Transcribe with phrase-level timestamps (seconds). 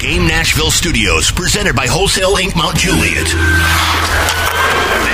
[0.00, 2.56] Game Nashville Studios, presented by Wholesale Inc.
[2.56, 3.26] Mount Juliet.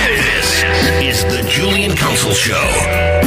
[0.07, 0.63] This
[1.03, 2.55] is the Julian Council Show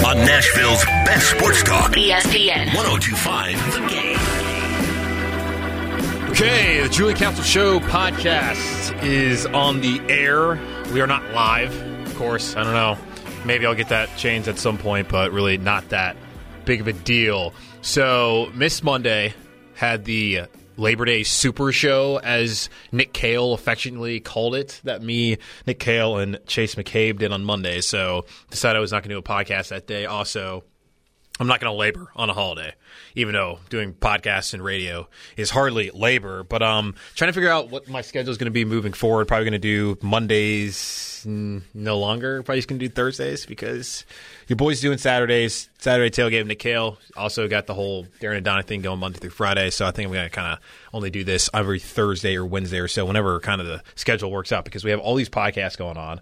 [0.06, 1.92] on Nashville's best sports talk.
[1.92, 2.74] ESPN.
[2.74, 4.18] 1025 The Game.
[6.30, 10.58] Okay, the Julian Council Show podcast is on the air.
[10.94, 12.56] We are not live, of course.
[12.56, 12.96] I don't know.
[13.44, 16.16] Maybe I'll get that changed at some point, but really not that
[16.64, 17.52] big of a deal.
[17.82, 19.34] So, Miss Monday
[19.74, 20.46] had the
[20.80, 26.38] Labor Day Super Show, as Nick Kale affectionately called it, that me, Nick Kale, and
[26.46, 27.80] Chase McCabe did on Monday.
[27.80, 30.06] So, decided I was not going to do a podcast that day.
[30.06, 30.64] Also,
[31.40, 32.74] I'm not going to labor on a holiday,
[33.14, 35.08] even though doing podcasts and radio
[35.38, 36.44] is hardly labor.
[36.44, 39.26] But um, trying to figure out what my schedule is going to be moving forward.
[39.26, 42.42] Probably going to do Mondays no longer.
[42.42, 44.04] Probably just going to do Thursdays because
[44.48, 45.70] your boy's doing Saturdays.
[45.78, 46.98] Saturday tailgate with Kale.
[47.16, 49.70] Also got the whole Darren and Donna thing going Monday through Friday.
[49.70, 50.58] So I think I'm going to kind of
[50.92, 54.52] only do this every Thursday or Wednesday or so, whenever kind of the schedule works
[54.52, 56.20] out, because we have all these podcasts going on.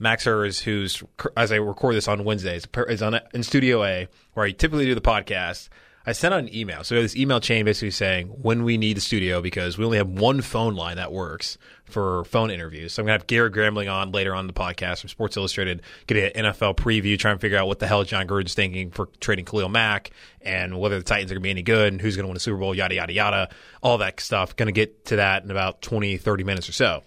[0.00, 1.02] Max Hers, who's
[1.36, 4.94] as I record this on Wednesdays, is on in Studio A, where I typically do
[4.94, 5.68] the podcast.
[6.06, 6.82] I sent out an email.
[6.82, 9.84] So we have this email chain basically saying when we need the studio because we
[9.84, 12.94] only have one phone line that works for phone interviews.
[12.94, 16.24] So I'm gonna have Garrett Gramling on later on the podcast from Sports Illustrated, getting
[16.34, 19.44] an NFL preview, trying to figure out what the hell Jon Gruden's thinking for trading
[19.44, 22.34] Khalil Mack and whether the Titans are gonna be any good and who's gonna win
[22.34, 23.48] the Super Bowl, yada yada yada,
[23.82, 24.56] all that stuff.
[24.56, 27.02] Gonna get to that in about 20, 30 minutes or so.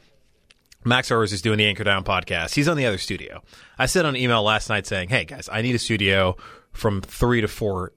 [0.85, 2.55] Max Owers is doing the Anchor Down podcast.
[2.55, 3.41] He's on the other studio.
[3.77, 6.35] I sent an email last night saying, "Hey guys, I need a studio
[6.71, 7.93] from three to four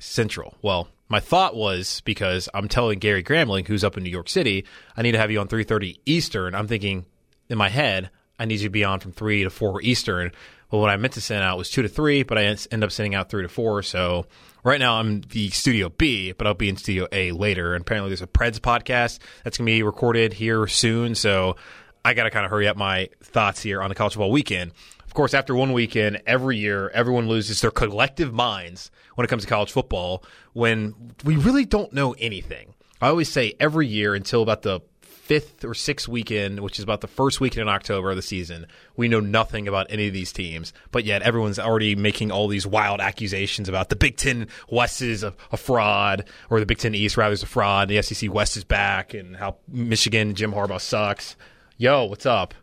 [0.00, 4.28] central." Well, my thought was because I'm telling Gary Gramling, who's up in New York
[4.28, 4.64] City,
[4.96, 6.54] I need to have you on three thirty Eastern.
[6.54, 7.06] I'm thinking
[7.48, 10.32] in my head, I need you to be on from three to four Eastern.
[10.70, 12.90] Well, what I meant to send out was two to three, but I end up
[12.90, 13.82] sending out three to four.
[13.82, 14.24] So
[14.64, 17.74] right now I'm the Studio B, but I'll be in Studio A later.
[17.74, 21.14] And apparently there's a Preds podcast that's going to be recorded here soon.
[21.14, 21.56] So
[22.04, 24.72] I got to kind of hurry up my thoughts here on the college football weekend.
[25.04, 29.42] Of course, after one weekend, every year, everyone loses their collective minds when it comes
[29.42, 32.74] to college football when we really don't know anything.
[33.00, 37.00] I always say every year until about the fifth or sixth weekend, which is about
[37.00, 40.32] the first weekend in October of the season, we know nothing about any of these
[40.32, 40.72] teams.
[40.90, 45.22] But yet everyone's already making all these wild accusations about the Big Ten West is
[45.22, 47.88] a, a fraud, or the Big Ten East rather is a fraud.
[47.88, 51.36] The SEC West is back, and how Michigan Jim Harbaugh sucks.
[51.76, 52.54] Yo, what's up?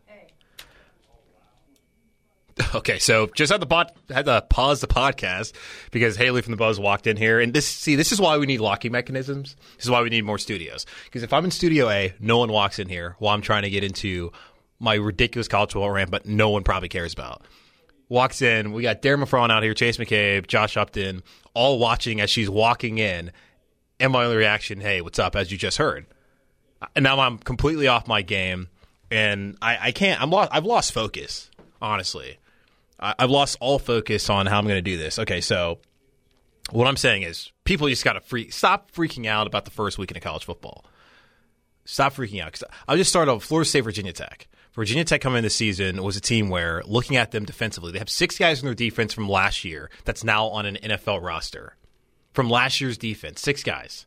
[2.76, 5.54] Okay, so just had the bot had to pause the podcast
[5.92, 8.46] because Haley from the Buzz walked in here, and this see this is why we
[8.46, 9.56] need locking mechanisms.
[9.78, 10.86] This is why we need more studios.
[11.06, 13.70] Because if I'm in Studio A, no one walks in here while I'm trying to
[13.70, 14.32] get into
[14.78, 17.44] my ridiculous college football rant, but no one probably cares about.
[18.10, 22.30] Walks in, we got Darren Mafron out here, Chase McCabe, Josh Upton, all watching as
[22.30, 23.32] she's walking in,
[24.00, 26.08] and my only reaction, "Hey, what's up?" As you just heard,
[26.94, 28.68] and now I'm completely off my game,
[29.12, 30.22] and I, I can't.
[30.22, 30.50] I'm lost.
[30.54, 31.50] I've lost focus,
[31.82, 32.38] honestly.
[33.00, 35.20] I've lost all focus on how I'm going to do this.
[35.20, 35.80] Okay, so
[36.72, 39.98] what I'm saying is people just got to free stop freaking out about the first
[39.98, 40.86] weekend of college football.
[41.86, 44.48] Stop freaking out because I'll just start off Florida State, Virginia Tech.
[44.74, 48.00] Virginia Tech coming in this season was a team where looking at them defensively, they
[48.00, 51.76] have six guys in their defense from last year that's now on an NFL roster.
[52.34, 54.06] From last year's defense, six guys.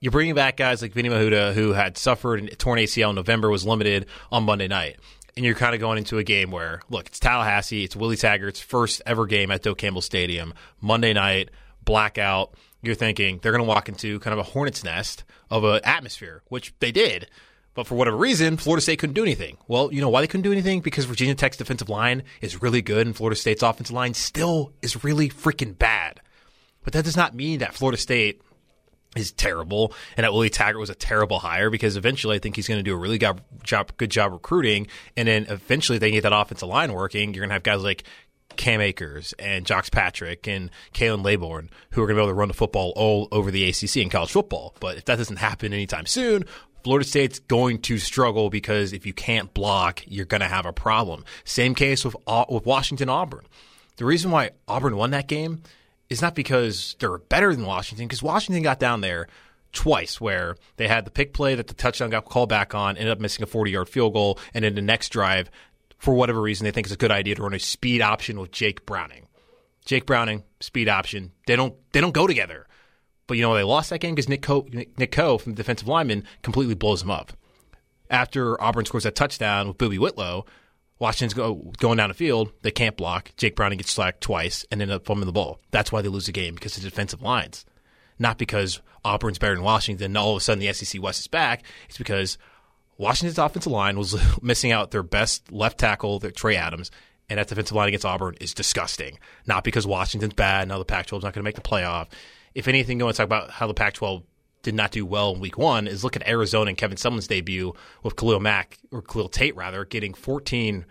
[0.00, 3.50] You're bringing back guys like Vinny Mahuta, who had suffered a torn ACL in November,
[3.50, 4.98] was limited on Monday night
[5.36, 8.60] and you're kind of going into a game where, look, it's Tallahassee, it's Willie Taggart's
[8.60, 11.50] first ever game at Doak Campbell Stadium, Monday night,
[11.84, 12.54] blackout.
[12.82, 16.42] You're thinking they're going to walk into kind of a hornet's nest of an atmosphere,
[16.48, 17.28] which they did.
[17.74, 19.58] But for whatever reason, Florida State couldn't do anything.
[19.68, 20.80] Well, you know why they couldn't do anything?
[20.80, 25.04] Because Virginia Tech's defensive line is really good and Florida State's offensive line still is
[25.04, 26.20] really freaking bad.
[26.82, 28.40] But that does not mean that Florida State
[29.16, 32.68] is terrible and that Willie Taggart was a terrible hire because eventually I think he's
[32.68, 34.86] going to do a really good job, good job recruiting.
[35.16, 37.34] And then eventually they get that offensive line working.
[37.34, 38.04] You're going to have guys like
[38.56, 42.38] Cam Akers and Jacques Patrick and Khalan Laborn who are going to be able to
[42.38, 44.74] run the football all over the ACC in college football.
[44.80, 46.44] But if that doesn't happen anytime soon,
[46.82, 50.72] Florida State's going to struggle because if you can't block, you're going to have a
[50.72, 51.24] problem.
[51.44, 52.14] Same case with
[52.48, 53.44] with Washington Auburn.
[53.96, 55.62] The reason why Auburn won that game
[56.08, 59.28] is not because they're better than Washington, because Washington got down there
[59.72, 63.12] twice where they had the pick play that the touchdown got called back on, ended
[63.12, 65.50] up missing a 40 yard field goal, and then the next drive,
[65.98, 68.52] for whatever reason, they think it's a good idea to run a speed option with
[68.52, 69.26] Jake Browning.
[69.84, 71.32] Jake Browning, speed option.
[71.46, 72.66] They don't they don't go together.
[73.26, 75.88] But you know they lost that game because Nick Coe, Nick Coe from the defensive
[75.88, 77.32] lineman completely blows them up.
[78.08, 80.44] After Auburn scores that touchdown with Boobee Whitlow,
[80.98, 82.52] Washington's go, going down the field.
[82.62, 83.32] They can't block.
[83.36, 85.60] Jake Browning gets slacked twice and end up fumbling the ball.
[85.70, 87.64] That's why they lose the game because of the defensive lines.
[88.18, 91.28] not because Auburn's better than Washington and all of a sudden the SEC West is
[91.28, 91.62] back.
[91.88, 92.38] It's because
[92.98, 96.90] Washington's offensive line was missing out their best left tackle, Trey Adams,
[97.28, 99.18] and that defensive line against Auburn is disgusting.
[99.46, 102.08] Not because Washington's bad, now the Pac 12 is not going to make the playoff.
[102.54, 104.22] If anything, you want to talk about how the Pac 12
[104.66, 107.72] did not do well in week one is look at Arizona and Kevin Sumlin's debut
[108.02, 110.84] with Khalil Mack, or Khalil Tate rather, getting 14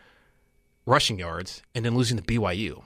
[0.86, 2.84] rushing yards and then losing to BYU.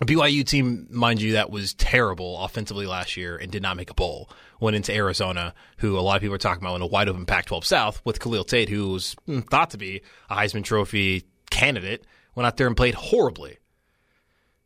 [0.00, 3.90] A BYU team, mind you, that was terrible offensively last year and did not make
[3.90, 4.30] a bowl.
[4.58, 7.26] Went into Arizona, who a lot of people are talking about in a wide open
[7.26, 10.00] Pac 12 South with Khalil Tate, who was hmm, thought to be
[10.30, 13.58] a Heisman Trophy candidate, went out there and played horribly.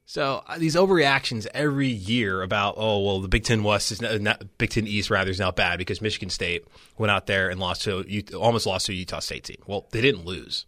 [0.06, 4.20] So uh, these overreactions every year about oh well the Big Ten West is not,
[4.20, 6.66] not, Big Ten East rather is now bad because Michigan State
[6.98, 8.04] went out there and lost to
[8.34, 9.62] almost lost to Utah State team.
[9.66, 10.66] Well, they didn't lose.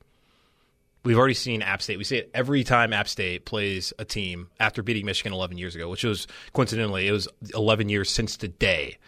[1.04, 1.98] We've already seen App State.
[1.98, 5.76] We see it every time App State plays a team after beating Michigan 11 years
[5.76, 8.98] ago, which was coincidentally, it was 11 years since the day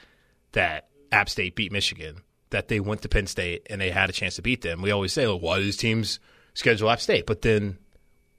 [0.52, 4.12] that App State beat Michigan, that they went to Penn State and they had a
[4.12, 4.80] chance to beat them.
[4.80, 6.20] We always say, well, why do these teams
[6.54, 7.26] schedule App State?
[7.26, 7.78] But then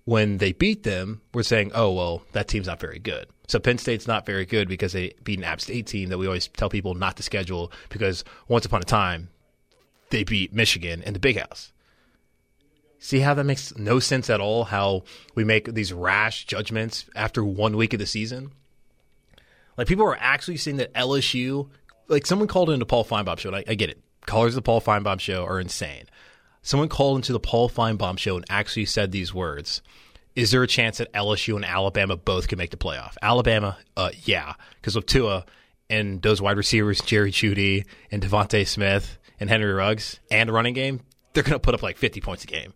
[0.10, 3.28] when they beat them, we're saying, oh, well, that team's not very good.
[3.48, 6.26] So Penn State's not very good because they beat an App State team that we
[6.26, 9.30] always tell people not to schedule because once upon a time,
[10.10, 11.72] they beat Michigan in the big house.
[12.98, 14.64] See how that makes no sense at all?
[14.64, 15.04] How
[15.36, 18.52] we make these rash judgments after one week of the season?
[19.78, 21.70] Like people are actually saying that LSU,
[22.08, 24.02] like someone called into Paul Finebaum show, and I, I get it.
[24.26, 26.06] Callers of the Paul Finebaum show are insane.
[26.62, 29.82] Someone called into the Paul Finebaum show and actually said these words.
[30.36, 33.16] Is there a chance that LSU and Alabama both can make the playoff?
[33.22, 35.46] Alabama, uh, yeah, because of Tua
[35.90, 41.02] and those wide receivers, Jerry Jeudy and DeVonta Smith and Henry Ruggs, and running game,
[41.34, 42.74] they're going to put up like 50 points a game.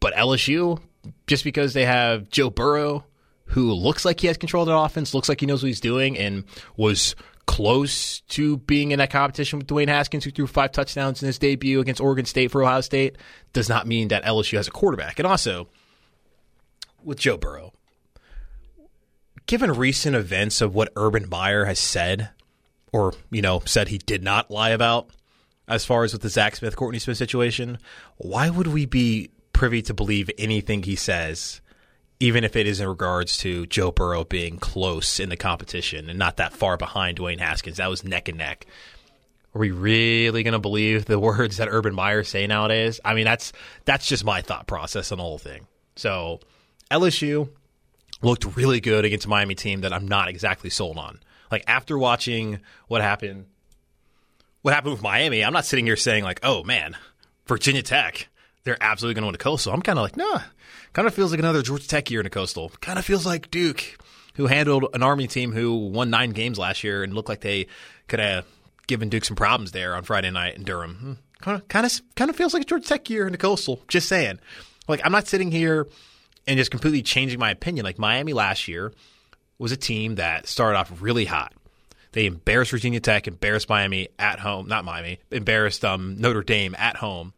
[0.00, 0.80] But LSU,
[1.26, 3.04] just because they have Joe Burrow,
[3.46, 5.80] who looks like he has control of the offense, looks like he knows what he's
[5.80, 6.44] doing, and
[6.76, 7.14] was
[7.46, 11.38] close to being in that competition with Dwayne Haskins, who threw five touchdowns in his
[11.38, 13.16] debut against Oregon State for Ohio State,
[13.52, 15.18] does not mean that LSU has a quarterback.
[15.18, 15.68] And also,
[17.02, 17.72] with Joe Burrow,
[19.46, 22.30] given recent events of what Urban Meyer has said,
[22.92, 25.10] or, you know, said he did not lie about,
[25.68, 27.78] as far as with the Zach Smith, Courtney Smith situation,
[28.18, 31.61] why would we be privy to believe anything he says,
[32.22, 36.16] even if it is in regards to Joe Burrow being close in the competition and
[36.16, 37.78] not that far behind Dwayne Haskins.
[37.78, 38.64] That was neck and neck.
[39.52, 43.00] Are we really going to believe the words that Urban Meyer say nowadays?
[43.04, 43.52] I mean, that's
[43.86, 45.66] that's just my thought process on the whole thing.
[45.96, 46.38] So
[46.92, 47.48] LSU
[48.22, 51.18] looked really good against a Miami team that I'm not exactly sold on.
[51.50, 53.46] Like after watching what happened,
[54.60, 56.96] what happened with Miami, I'm not sitting here saying like, oh man,
[57.46, 58.28] Virginia Tech
[58.64, 59.72] they're absolutely going to win a coastal.
[59.72, 60.42] I'm kind of like, nah.
[60.92, 62.70] Kind of feels like another Georgia Tech year in a coastal.
[62.80, 63.82] Kind of feels like Duke,
[64.34, 67.66] who handled an Army team who won nine games last year and looked like they
[68.08, 68.44] could have
[68.86, 71.18] given Duke some problems there on Friday night in Durham.
[71.40, 73.80] Kind of, kind of, kind of feels like a Georgia Tech year in the coastal.
[73.88, 74.38] Just saying.
[74.86, 75.88] Like I'm not sitting here
[76.46, 77.84] and just completely changing my opinion.
[77.84, 78.92] Like Miami last year
[79.58, 81.54] was a team that started off really hot.
[82.12, 86.96] They embarrassed Virginia Tech, embarrassed Miami at home, not Miami, embarrassed um, Notre Dame at
[86.96, 87.32] home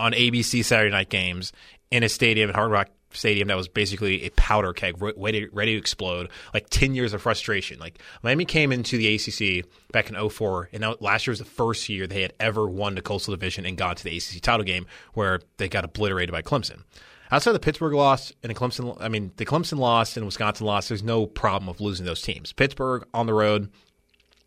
[0.00, 1.52] on ABC Saturday night games
[1.90, 5.72] in a stadium at Hard Rock Stadium that was basically a powder keg ready, ready
[5.72, 6.30] to explode.
[6.54, 7.78] Like 10 years of frustration.
[7.80, 11.88] Like Miami came into the ACC back in 04, and last year was the first
[11.88, 14.86] year they had ever won the Coastal Division and gone to the ACC title game
[15.14, 16.84] where they got obliterated by Clemson.
[17.32, 20.88] Outside the Pittsburgh loss and the Clemson, I mean, the Clemson loss and Wisconsin loss,
[20.88, 22.52] there's no problem of losing those teams.
[22.52, 23.70] Pittsburgh on the road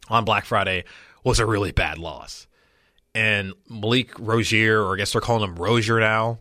[0.09, 0.83] on Black Friday
[1.23, 2.47] was a really bad loss
[3.15, 6.39] and Malik Rosier, or I guess they're calling him Rosier now,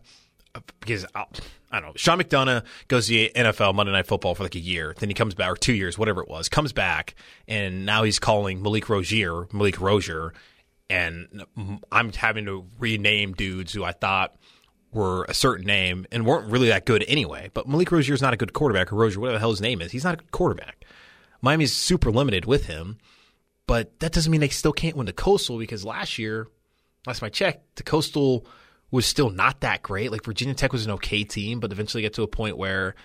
[0.79, 1.25] because uh,
[1.71, 1.93] I don't know.
[1.95, 5.15] Sean McDonough goes to the NFL Monday Night Football for like a year, then he
[5.15, 7.15] comes back, or two years, whatever it was, comes back,
[7.47, 10.33] and now he's calling Malik Rosier Malik Rosier,
[10.89, 11.43] and
[11.91, 14.35] I'm having to rename dudes who I thought
[14.91, 17.49] were a certain name and weren't really that good anyway.
[17.53, 19.81] But Malik Rosier is not a good quarterback, or Rosier, whatever the hell his name
[19.81, 20.85] is, he's not a good quarterback.
[21.41, 22.97] Miami's super limited with him,
[23.67, 26.47] but that doesn't mean they still can't win the Coastal because last year
[27.05, 28.45] last time I checked, the Coastal
[28.91, 30.11] was still not that great.
[30.11, 32.95] Like Virginia Tech was an okay team, but eventually get to a point where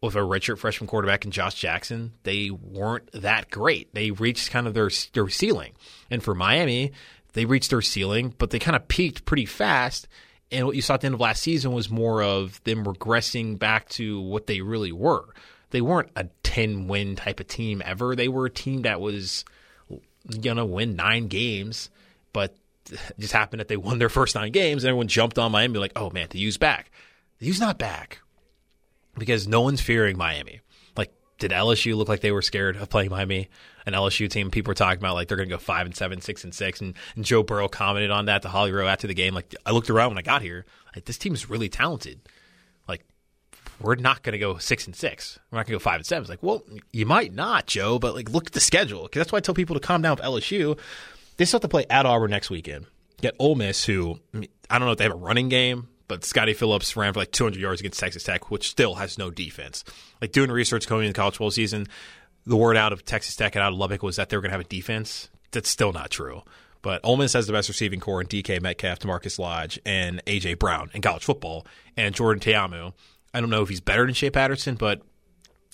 [0.00, 3.94] with a redshirt freshman quarterback and Josh Jackson, they weren't that great.
[3.94, 5.72] They reached kind of their their ceiling.
[6.10, 6.92] And for Miami,
[7.32, 10.08] they reached their ceiling, but they kind of peaked pretty fast.
[10.50, 13.58] And what you saw at the end of last season was more of them regressing
[13.58, 15.24] back to what they really were.
[15.70, 18.14] They weren't a 10 win type of team ever.
[18.14, 19.44] They were a team that was
[20.28, 21.90] going to win nine games,
[22.32, 22.54] but
[23.18, 25.92] just happened that they won their first nine games, and everyone jumped on Miami like,
[25.96, 26.90] oh man, the U's back.
[27.38, 28.20] The U's not back
[29.18, 30.60] because no one's fearing Miami.
[30.96, 33.48] Like did LSU look like they were scared of playing Miami?
[33.84, 34.50] An LSU team.
[34.50, 36.80] People were talking about like they're going to go five and seven, six and six,
[36.80, 39.34] and, and Joe Burrow commented on that to Holly Rowe after the game.
[39.34, 42.20] Like I looked around when I got here, like this team is really talented.
[42.86, 43.04] Like
[43.80, 45.40] we're not going to go six and six.
[45.50, 46.22] We're not going to go five and seven.
[46.22, 46.62] It's like, well,
[46.92, 49.54] you might not, Joe, but like look at the schedule because that's why I tell
[49.54, 50.78] people to calm down with LSU.
[51.36, 52.86] They still have to play at Auburn next weekend.
[53.20, 56.54] Get Ole Miss, who I don't know if they have a running game, but Scottie
[56.54, 59.84] Phillips ran for like 200 yards against Texas Tech, which still has no defense.
[60.20, 61.86] Like doing research going into the college football season,
[62.44, 64.50] the word out of Texas Tech and out of Lubbock was that they were going
[64.50, 65.30] to have a defense.
[65.52, 66.42] That's still not true.
[66.82, 70.58] But Ole Miss has the best receiving corps in DK Metcalf, DaMarkus Lodge, and AJ
[70.58, 71.64] Brown in college football,
[71.96, 72.92] and Jordan Ta'amu.
[73.32, 75.00] I don't know if he's better than Shea Patterson, but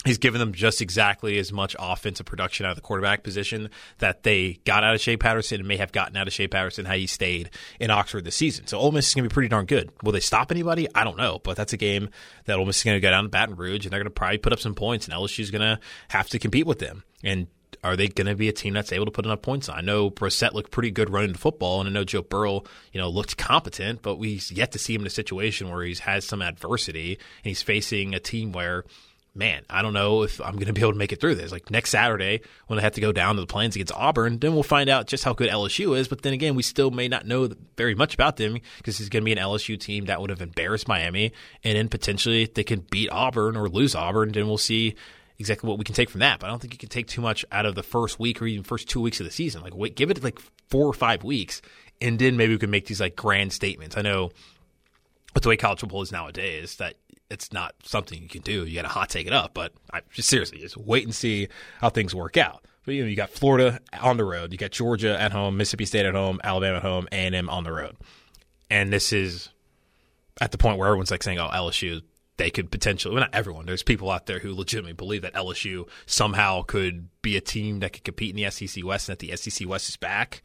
[0.04, 4.22] he's given them just exactly as much offensive production out of the quarterback position that
[4.22, 6.98] they got out of Shea Patterson and may have gotten out of Shea Patterson had
[6.98, 7.50] he stayed
[7.80, 8.66] in Oxford this season.
[8.66, 9.90] So Ole Miss is going to be pretty darn good.
[10.02, 10.86] Will they stop anybody?
[10.94, 12.10] I don't know, but that's a game
[12.44, 14.10] that Ole Miss is going to go down to Baton Rouge and they're going to
[14.10, 17.02] probably put up some points, and LSU is going to have to compete with them.
[17.24, 17.48] And
[17.84, 19.78] are they going to be a team that's able to put enough points on?
[19.78, 22.62] I know Brossette looked pretty good running the football, and I know Joe Burrow,
[22.92, 26.00] you know, looked competent, but we've yet to see him in a situation where he's
[26.00, 28.84] had some adversity and he's facing a team where
[29.38, 31.52] man, I don't know if I'm going to be able to make it through this.
[31.52, 34.52] Like next Saturday, when I have to go down to the Plains against Auburn, then
[34.52, 36.08] we'll find out just how good LSU is.
[36.08, 39.22] But then again, we still may not know very much about them because it's going
[39.22, 42.84] to be an LSU team that would have embarrassed Miami, and then potentially they can
[42.90, 44.32] beat Auburn or lose Auburn.
[44.32, 44.96] Then we'll see
[45.38, 46.40] exactly what we can take from that.
[46.40, 48.46] But I don't think you can take too much out of the first week or
[48.46, 49.62] even first two weeks of the season.
[49.62, 51.62] Like wait, give it like four or five weeks,
[52.00, 53.96] and then maybe we can make these like grand statements.
[53.96, 54.30] I know
[55.34, 56.94] with the way college football is nowadays that
[57.30, 58.64] it's not something you can do.
[58.64, 61.48] You got to hot take it up, but I just seriously just wait and see
[61.80, 62.64] how things work out.
[62.84, 65.84] But you know, you got Florida on the road, you got Georgia at home, Mississippi
[65.84, 67.96] State at home, Alabama at home, A and M on the road,
[68.70, 69.50] and this is
[70.40, 72.02] at the point where everyone's like saying, "Oh, LSU."
[72.38, 73.66] They could potentially, well, not everyone.
[73.66, 77.92] There's people out there who legitimately believe that LSU somehow could be a team that
[77.92, 80.44] could compete in the SEC West and that the SEC West is back.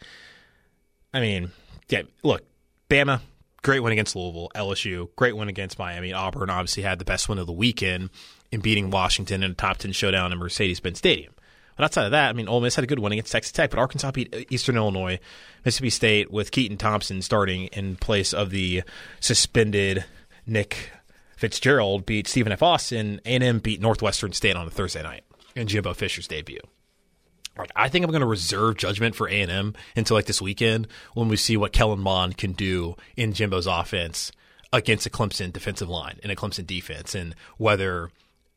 [1.13, 1.51] I mean,
[1.89, 2.41] yeah, look,
[2.89, 3.21] Bama,
[3.63, 6.13] great win against Louisville, LSU, great win against Miami.
[6.13, 8.09] Auburn obviously had the best win of the weekend
[8.51, 11.33] in beating Washington in a top 10 showdown in Mercedes-Benz Stadium.
[11.75, 13.71] But outside of that, I mean, Ole Miss had a good win against Texas Tech,
[13.71, 15.19] but Arkansas beat Eastern Illinois,
[15.65, 18.83] Mississippi State with Keytaon Thompson starting in place of the
[19.19, 20.05] suspended
[20.45, 20.91] Nick
[21.35, 22.61] Fitzgerald beat Stephen F.
[22.61, 23.19] Austin.
[23.25, 25.23] A&M beat Northwestern State on a Thursday night
[25.55, 26.59] in Jimbo Fisher's debut.
[27.75, 31.35] I think I'm going to reserve judgment for A&M until like this weekend when we
[31.35, 34.31] see what Kellen Mond can do in Jimbo's offense
[34.71, 38.09] against a Clemson defensive line and a Clemson defense, and whether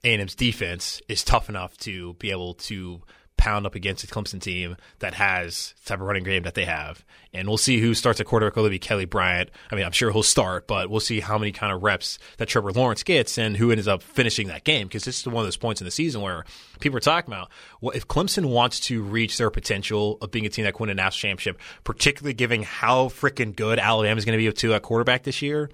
[0.03, 3.03] A&M's defense is tough enough to be able to
[3.37, 6.65] pound up against a Clemson team that has the type of running game that they
[6.65, 7.05] have.
[7.33, 8.57] And we'll see who starts at quarterback.
[8.57, 9.51] Will be Kelly Bryant?
[9.71, 12.49] I mean, I'm sure he'll start, but we'll see how many kind of reps that
[12.49, 14.87] Trevor Lawrence gets and who ends up finishing that game.
[14.87, 16.45] Because this is one of those points in the season where
[16.81, 17.51] people are talking about,
[17.81, 20.91] well, if Clemson wants to reach their potential of being a team that can win
[20.91, 24.81] a national championship, particularly given how freaking good Alabama is going to be to a
[24.81, 25.71] quarterback this year,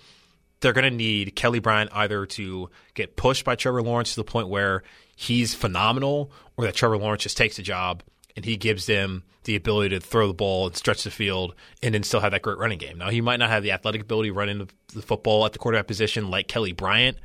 [0.63, 4.25] they're going to need Kelly Bryant either to get pushed by Trevor Lawrence to the
[4.25, 4.83] point where
[5.17, 8.03] he's phenomenal, or that Trevor Lawrence just takes a job
[8.37, 11.95] and he gives them the ability to throw the ball and stretch the field and
[11.95, 12.99] then still have that great running game.
[12.99, 16.31] Now, he might not have the athletic ability running the football at the quarterback position
[16.31, 17.19] like Kelly Bryant,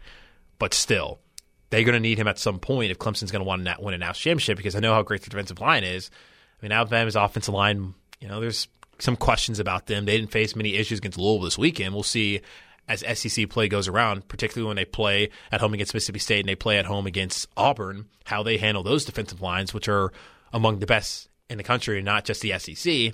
[0.59, 1.19] but still,
[1.69, 3.93] they're going to need him at some point if Clemson's going to want to win
[3.93, 6.09] a national championship because I know how great the defensive line is.
[6.59, 8.67] I mean, Alabama's offensive line, you know, there's
[8.99, 10.05] some questions about them.
[10.05, 11.93] They didn't face many issues against Louisville this weekend.
[11.93, 12.41] We'll see
[12.87, 16.49] as SEC play goes around, particularly when they play at home against Mississippi State and
[16.49, 20.11] they play at home against Auburn, how they handle those defensive lines, which are
[20.53, 23.13] among the best in the country and not just the SEC.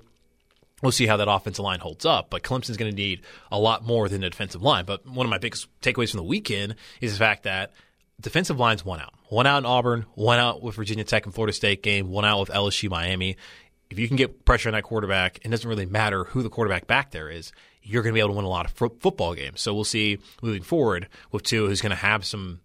[0.82, 3.86] We'll see how that offensive line holds up, but Clemson's going to need a lot
[3.86, 4.86] more than the defensive line.
[4.86, 7.72] But one of my biggest takeaways from the weekend is the fact that
[8.20, 9.14] defensive lines won out.
[9.30, 12.42] One out in Auburn, one out with Virginia Tech and Florida State game, one out
[12.42, 13.38] with LSU Miami.
[13.90, 16.86] If you can get pressure on that quarterback, it doesn't really matter who the quarterback
[16.86, 17.54] back there is
[17.84, 19.62] you're going to be able to win a lot of football games.
[19.62, 22.62] So we'll see moving forward with Tua, who's going to have some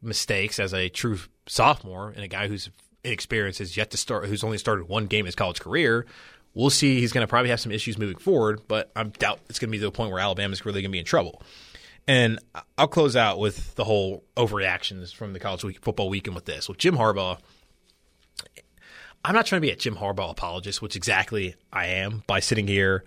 [0.00, 2.70] mistakes as a true sophomore and a guy who's
[3.04, 6.06] inexperienced has yet to start, who's only started one game in his college career.
[6.54, 7.00] We'll see.
[7.00, 9.72] He's going to probably have some issues moving forward, but I doubt it's going to
[9.72, 11.42] be to the point where Alabama's really going to be in trouble.
[12.06, 12.38] And
[12.78, 16.68] I'll close out with the whole overreactions from the college week, football weekend with this.
[16.68, 17.38] With Jim Harbaugh,
[19.24, 22.66] I'm not trying to be a Jim Harbaugh apologist, which exactly I am by sitting
[22.66, 23.04] here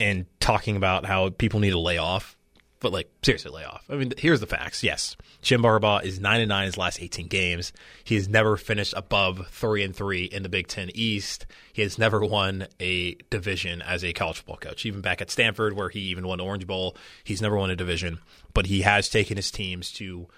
[0.00, 2.36] and talking about how people need to lay off.
[2.80, 3.84] But like seriously, lay off.
[3.88, 4.82] I mean, here's the facts.
[4.82, 7.72] Yes, Jim Harbaugh is nine and nine his last 18 games.
[8.02, 11.46] He has never finished above three and three in the Big Ten East.
[11.72, 14.84] He has never won a division as a college football coach.
[14.84, 18.18] Even back at Stanford, where he even won Orange Bowl, he's never won a division.
[18.52, 20.28] But he has taken his teams to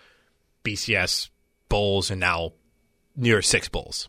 [0.63, 1.31] BCS
[1.69, 2.53] bowls and now
[3.17, 4.09] New Year's Six bowls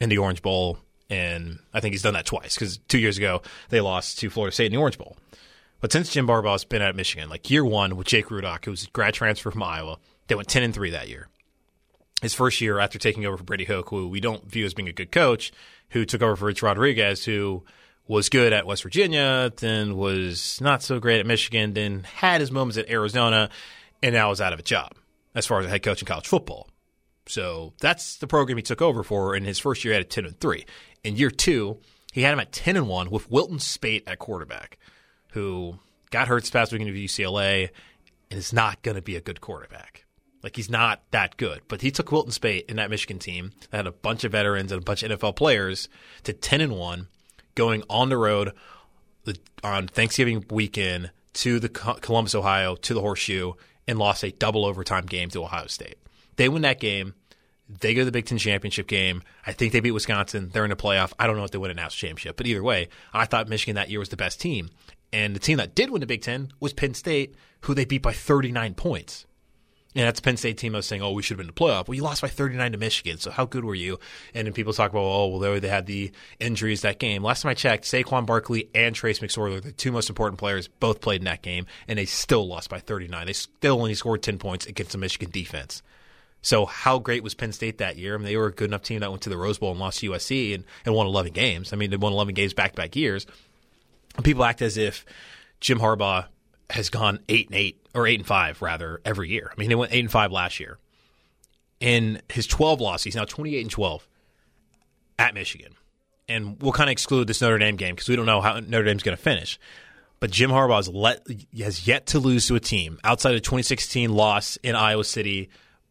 [0.00, 0.78] in the Orange Bowl,
[1.10, 4.54] and I think he's done that twice because two years ago they lost to Florida
[4.54, 5.16] State in the Orange Bowl.
[5.80, 8.84] But since Jim Harbaugh's been at Michigan, like year one with Jake Rudock, who was
[8.84, 11.28] a grad transfer from Iowa, they went ten and three that year.
[12.20, 14.88] His first year after taking over for Brady Hoke, who we don't view as being
[14.88, 15.52] a good coach,
[15.90, 17.62] who took over for Rich Rodriguez, who
[18.08, 22.50] was good at West Virginia, then was not so great at Michigan, then had his
[22.50, 23.50] moments at Arizona,
[24.02, 24.94] and now is out of a job
[25.34, 26.68] as far as a head coach in college football.
[27.28, 29.36] So that's the program he took over for.
[29.36, 30.64] In his first year, he had a ten and three.
[31.04, 31.78] In year two,
[32.12, 34.78] he had him at ten and one with Wilton Speight at quarterback,
[35.32, 35.78] who
[36.10, 37.70] got hurt this past weekend of UCLA
[38.30, 40.04] and is not going to be a good quarterback.
[40.42, 41.60] Like he's not that good.
[41.68, 44.72] But he took Wilton Speight in that Michigan team that had a bunch of veterans
[44.72, 45.88] and a bunch of NFL players
[46.24, 47.08] to ten and one,
[47.54, 48.52] going on the road
[49.62, 53.52] on Thanksgiving weekend to the Columbus, Ohio, to the Horseshoe,
[53.86, 55.98] and lost a double overtime game to Ohio State.
[56.38, 57.14] They win that game.
[57.68, 59.22] They go to the Big Ten championship game.
[59.46, 60.48] I think they beat Wisconsin.
[60.50, 61.12] They're in the playoff.
[61.18, 63.74] I don't know if they win a national championship, but either way, I thought Michigan
[63.74, 64.70] that year was the best team.
[65.12, 68.02] And the team that did win the Big Ten was Penn State, who they beat
[68.02, 69.26] by 39 points.
[69.94, 71.60] And that's Penn State team I was saying, oh, we should have been in the
[71.60, 71.88] playoff.
[71.88, 73.18] Well, you lost by 39 to Michigan.
[73.18, 73.98] So how good were you?
[74.32, 77.24] And then people talk about, oh, well, they had the injuries that game.
[77.24, 81.00] Last time I checked, Saquon Barkley and Trace McSorley, the two most important players, both
[81.00, 83.26] played in that game, and they still lost by 39.
[83.26, 85.82] They still only scored 10 points against the Michigan defense.
[86.42, 88.14] So how great was Penn State that year?
[88.14, 89.80] I mean, they were a good enough team that went to the Rose Bowl and
[89.80, 91.72] lost to USC and, and won 11 games.
[91.72, 93.26] I mean, they won 11 games back to back years.
[94.22, 95.04] People act as if
[95.60, 96.26] Jim Harbaugh
[96.70, 99.50] has gone eight and eight or eight and five rather every year.
[99.52, 100.78] I mean, they went eight and five last year.
[101.80, 104.08] In his 12 losses, he's now 28 and 12
[105.18, 105.74] at Michigan.
[106.28, 108.84] And we'll kind of exclude this Notre Dame game because we don't know how Notre
[108.84, 109.58] Dame's going to finish.
[110.20, 111.26] But Jim Harbaugh has, let,
[111.58, 115.48] has yet to lose to a team outside of 2016 loss in Iowa City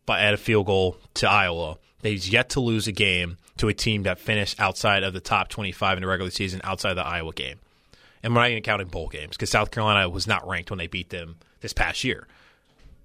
[0.08, 1.78] by at a field goal to Iowa.
[2.02, 5.50] He's yet to lose a game to a team that finished outside of the top
[5.50, 7.60] 25 in the regular season outside of the Iowa game.
[8.24, 10.88] And we're not even counting bowl games because South Carolina was not ranked when they
[10.88, 12.28] beat them this past year.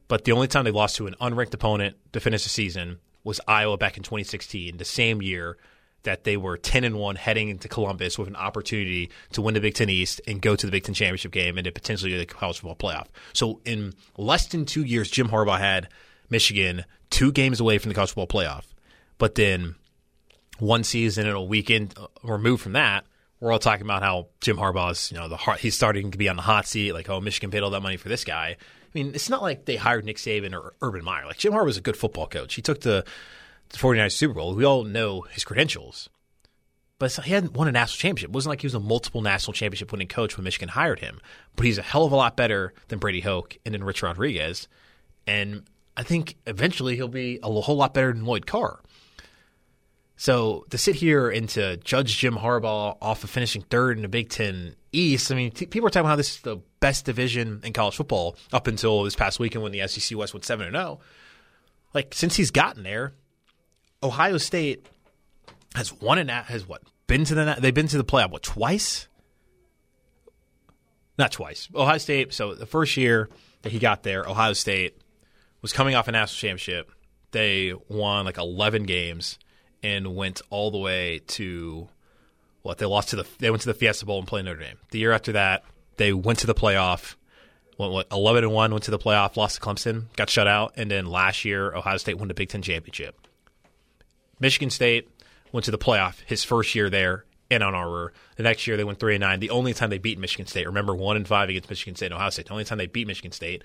[0.09, 3.41] But the only time they lost to an unranked opponent to finish the season was
[3.49, 5.57] Iowa back in 2016, the same year
[6.03, 9.61] that they were 10 and 1 heading into Columbus with an opportunity to win the
[9.61, 12.27] Big Ten East and go to the Big Ten Championship game and to potentially the
[12.27, 13.07] college football playoff.
[13.33, 15.89] So in less than 2 years Jim Harbaugh had
[16.33, 18.65] Michigan two games away from the college football playoff.
[19.19, 19.77] But then
[20.59, 23.05] one season and a weekend uh, removed from that,
[23.39, 26.37] we're all talking about how Jim Harbaugh's, you know, the he's starting to be on
[26.37, 26.93] the hot seat.
[26.93, 28.57] Like, oh, Michigan paid all that money for this guy.
[28.59, 31.27] I mean, it's not like they hired Nick Saban or Urban Meyer.
[31.27, 32.55] Like, Jim Harbaugh's a good football coach.
[32.55, 33.05] He took the,
[33.71, 34.55] the 49ers Super Bowl.
[34.55, 36.09] We all know his credentials.
[36.99, 38.31] But he hadn't won a national championship.
[38.31, 41.21] It wasn't like he was a multiple national championship winning coach when Michigan hired him.
[41.57, 44.69] But he's a hell of a lot better than Brady Hoke and then Rich Rodriguez.
[45.27, 45.65] And
[45.97, 48.81] I think eventually he'll be a whole lot better than Lloyd Carr.
[50.17, 54.09] So to sit here and to judge Jim Harbaugh off of finishing third in the
[54.09, 57.05] Big Ten East, I mean, t- people are talking about how this is the best
[57.05, 60.67] division in college football up until this past weekend when the SEC West went seven
[60.67, 61.01] and zero.
[61.01, 61.05] Oh.
[61.93, 63.15] Like since he's gotten there,
[64.01, 64.87] Ohio State
[65.75, 69.09] has won and has what been to the they've been to the playoff what twice?
[71.19, 71.69] Not twice.
[71.75, 72.33] Ohio State.
[72.33, 73.29] So the first year
[73.63, 75.02] that he got there, Ohio State
[75.63, 76.91] was coming off a national championship.
[77.31, 79.39] They won like 11 games
[79.83, 81.89] and went all the way to
[82.63, 84.77] what they lost to the they went to the Fiesta Bowl and played Notre Dame.
[84.91, 85.65] The year after that,
[85.97, 87.15] they went to the playoff.
[87.79, 90.75] Went what 11 and 1 went to the playoff, lost to Clemson, got shut out,
[90.77, 93.17] and then last year Ohio State won the Big 10 championship.
[94.39, 95.09] Michigan State
[95.53, 98.13] went to the playoff his first year there in Ann Arbor.
[98.37, 99.41] The next year they went 3 and 9.
[99.41, 102.15] The only time they beat Michigan State, remember 1 and 5 against Michigan State and
[102.15, 102.47] Ohio State.
[102.47, 103.63] The only time they beat Michigan State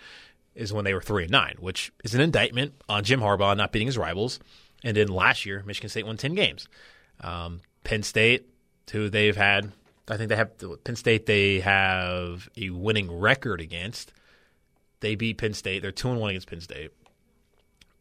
[0.58, 3.72] is when they were three and nine, which is an indictment on Jim Harbaugh not
[3.72, 4.39] beating his rivals.
[4.84, 6.67] And then last year, Michigan State won ten games.
[7.22, 8.48] Um, Penn State,
[8.91, 9.72] who they've had,
[10.10, 10.52] I think they have
[10.84, 11.26] Penn State.
[11.26, 14.12] They have a winning record against.
[15.00, 15.82] They beat Penn State.
[15.82, 16.91] They're two and one against Penn State.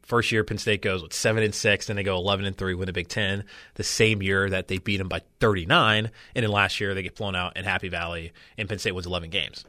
[0.03, 2.75] First year, Penn State goes with seven and six, then they go eleven and three,
[2.75, 3.45] win the Big Ten.
[3.75, 7.03] The same year that they beat them by thirty nine, and then last year they
[7.03, 9.64] get blown out in Happy Valley, and Penn State wins eleven games.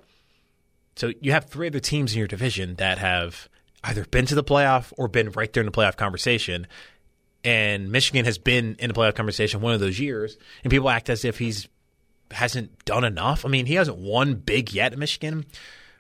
[0.98, 3.48] So you have three other teams in your division that have
[3.84, 6.66] either been to the playoff or been right there in the playoff conversation.
[7.44, 11.10] And Michigan has been in the playoff conversation one of those years, and people act
[11.10, 11.68] as if he's
[12.32, 13.46] hasn't done enough.
[13.46, 15.46] I mean, he hasn't won big yet Michigan,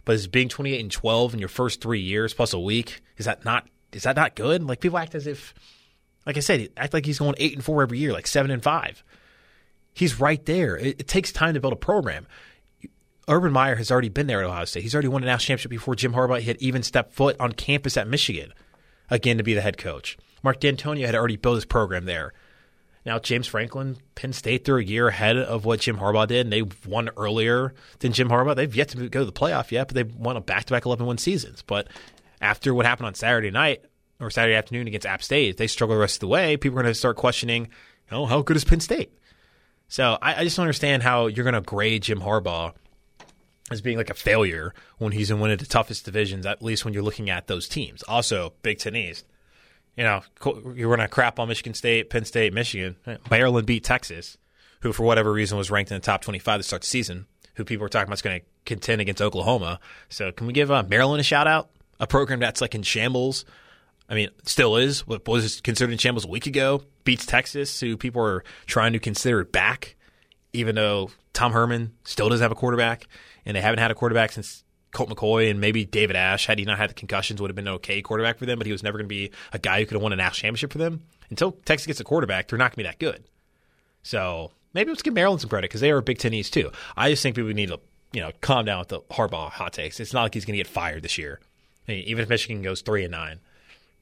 [0.03, 3.25] but as being 28 and 12 in your first three years plus a week, is
[3.25, 4.63] that not is that not good?
[4.63, 5.53] Like people act as if,
[6.25, 8.63] like I said, act like he's going eight and four every year, like seven and
[8.63, 9.03] five.
[9.93, 10.75] He's right there.
[10.75, 12.25] It, it takes time to build a program.
[13.27, 14.83] Urban Meyer has already been there at Ohio State.
[14.83, 17.97] He's already won a national championship before Jim Harbaugh had even stepped foot on campus
[17.97, 18.53] at Michigan,
[19.09, 20.17] again to be the head coach.
[20.43, 22.33] Mark Dantonio had already built his program there.
[23.05, 26.53] Now, James Franklin, Penn State, they're a year ahead of what Jim Harbaugh did, and
[26.53, 28.55] they won earlier than Jim Harbaugh.
[28.55, 30.85] They've yet to go to the playoff yet, but they've won a back to back
[30.85, 31.63] 11 win seasons.
[31.65, 31.87] But
[32.41, 33.83] after what happened on Saturday night
[34.19, 36.77] or Saturday afternoon against App State, if they struggle the rest of the way, people
[36.79, 37.69] are going to start questioning,
[38.11, 39.17] oh, how good is Penn State?
[39.87, 42.73] So I, I just don't understand how you're going to grade Jim Harbaugh
[43.69, 46.86] as being like a failure when he's in one of the toughest divisions, at least
[46.86, 48.03] when you're looking at those teams.
[48.03, 49.25] Also, Big Ten East.
[49.95, 50.21] You know,
[50.75, 52.97] you're going to crap on Michigan State, Penn State, Michigan.
[53.32, 54.38] Maryland beat Texas,
[54.82, 57.25] who for whatever reason was ranked in the top 25 to start the season,
[57.56, 59.80] who people were talking about is going to contend against Oklahoma.
[60.10, 61.71] So can we give uh, Maryland a shout out?
[61.99, 63.43] A program that's like in shambles.
[64.08, 65.06] I mean, still is.
[65.08, 66.84] What was considered in shambles a week ago?
[67.03, 69.95] Beats Texas, who people are trying to consider back,
[70.53, 73.08] even though Tom Herman still doesn't have a quarterback
[73.47, 76.65] and they haven't had a quarterback since Colt McCoy and maybe David Ash, had he
[76.65, 78.83] not had the concussions, would have been an okay quarterback for them, but he was
[78.83, 81.03] never going to be a guy who could have won a national championship for them.
[81.29, 83.23] Until Texas gets a quarterback, they're not going to be that good.
[84.03, 86.71] So maybe let's give Maryland some credit because they are a Big Ten East too.
[86.97, 87.79] I just think people need to,
[88.12, 90.01] you know, calm down with the Harbaugh hot takes.
[90.01, 91.39] It's not like he's going to get fired this year.
[91.88, 93.39] I mean, even if Michigan goes three and nine,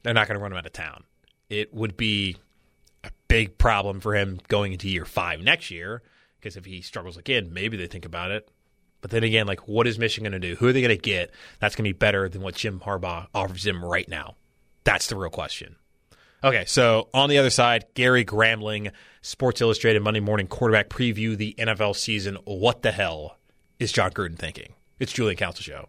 [0.02, 1.04] they're not going to run him out of town.
[1.48, 2.36] It would be
[3.04, 6.02] a big problem for him going into year five next year
[6.40, 8.48] because if he struggles again, maybe they think about it.
[9.00, 10.56] But then again, like, what is Michigan going to do?
[10.56, 11.30] Who are they going to get
[11.60, 14.36] that's going to be better than what Jim Harbaugh offers them right now?
[14.84, 15.76] That's the real question.
[16.44, 21.54] Okay, so on the other side, Gary Gramling, Sports Illustrated Monday Morning Quarterback Preview, the
[21.58, 22.36] NFL season.
[22.44, 23.38] What the hell
[23.78, 24.74] is Jon Gruden thinking?
[24.98, 25.88] It's Julian Council Show.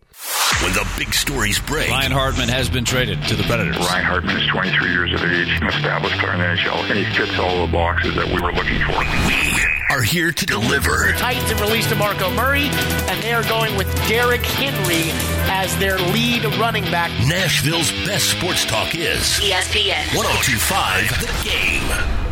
[0.63, 3.77] When the big stories break, Ryan Hartman has been traded to the Predators.
[3.77, 7.05] Ryan Hartman is 23 years of age, an established player in the NHL, and he
[7.15, 8.97] fits all the boxes that we were looking for.
[9.27, 11.13] we are here to deliver.
[11.13, 15.11] Titans have released DeMarco Murray, and they are going with Derrick Henry
[15.49, 17.09] as their lead running back.
[17.27, 20.15] Nashville's best sports talk is ESPN.
[20.15, 22.27] 1025 The Game.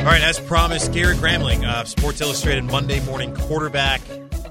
[0.00, 4.00] All right, as promised, Garrett Gramling, uh, Sports Illustrated Monday morning quarterback.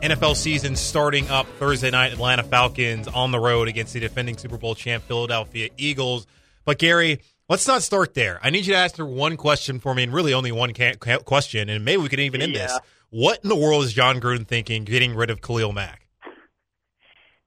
[0.01, 2.11] NFL season starting up Thursday night.
[2.11, 6.25] Atlanta Falcons on the road against the defending Super Bowl champ Philadelphia Eagles.
[6.65, 7.19] But Gary,
[7.51, 8.39] let's not start there.
[8.41, 11.19] I need you to answer one question for me, and really only one ca- ca-
[11.19, 12.79] question, and maybe we can even end this.
[13.09, 16.07] What in the world is Jon Gruden thinking getting rid of Khalil Mack?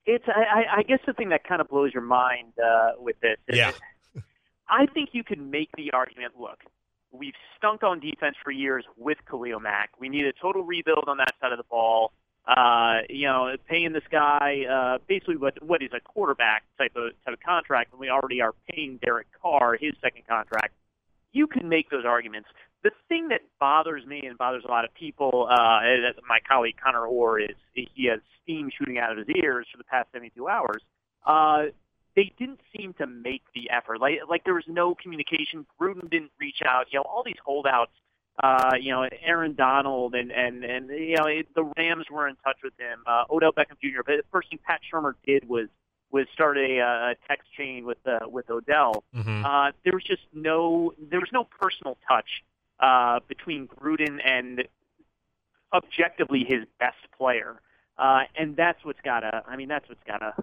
[0.04, 3.16] It's I, I- I guess the thing that kind of blows your mind uh, with
[3.20, 3.38] this.
[3.48, 3.72] Is Yeah.
[4.68, 6.34] I think you can make the argument.
[6.38, 6.58] Look,
[7.10, 9.90] we've stunk on defense for years with Khalil Mack.
[9.98, 12.12] We need a total rebuild on that side of the ball.
[12.46, 17.12] Uh, you know, paying this guy uh, basically what what is a quarterback type of
[17.24, 20.74] type of contract, and we already are paying Derek Carr his second contract.
[21.32, 22.48] You can make those arguments.
[22.82, 25.80] The thing that bothers me and bothers a lot of people, uh,
[26.28, 29.84] my colleague Connor Orr is he has steam shooting out of his ears for the
[29.84, 30.82] past 72 hours.
[31.24, 31.72] Uh,
[32.14, 34.00] they didn't seem to make the effort.
[34.00, 35.66] Like like there was no communication.
[35.80, 36.86] Gruden didn't reach out.
[36.92, 37.92] You know, all these holdouts.
[38.42, 42.34] Uh, you know, Aaron Donald and and and you know it, the Rams were in
[42.44, 43.00] touch with him.
[43.06, 44.00] Uh, Odell Beckham Jr.
[44.04, 45.68] But the first thing Pat Shurmur did was
[46.10, 49.04] was start a, uh, a text chain with uh, with Odell.
[49.14, 49.44] Mhm.
[49.44, 52.42] Uh, there was just no there was no personal touch
[52.80, 54.64] uh, between Gruden and
[55.72, 57.60] objectively his best player.
[57.96, 59.42] Uh, and that's what's gotta.
[59.46, 60.34] I mean, that's what's gotta.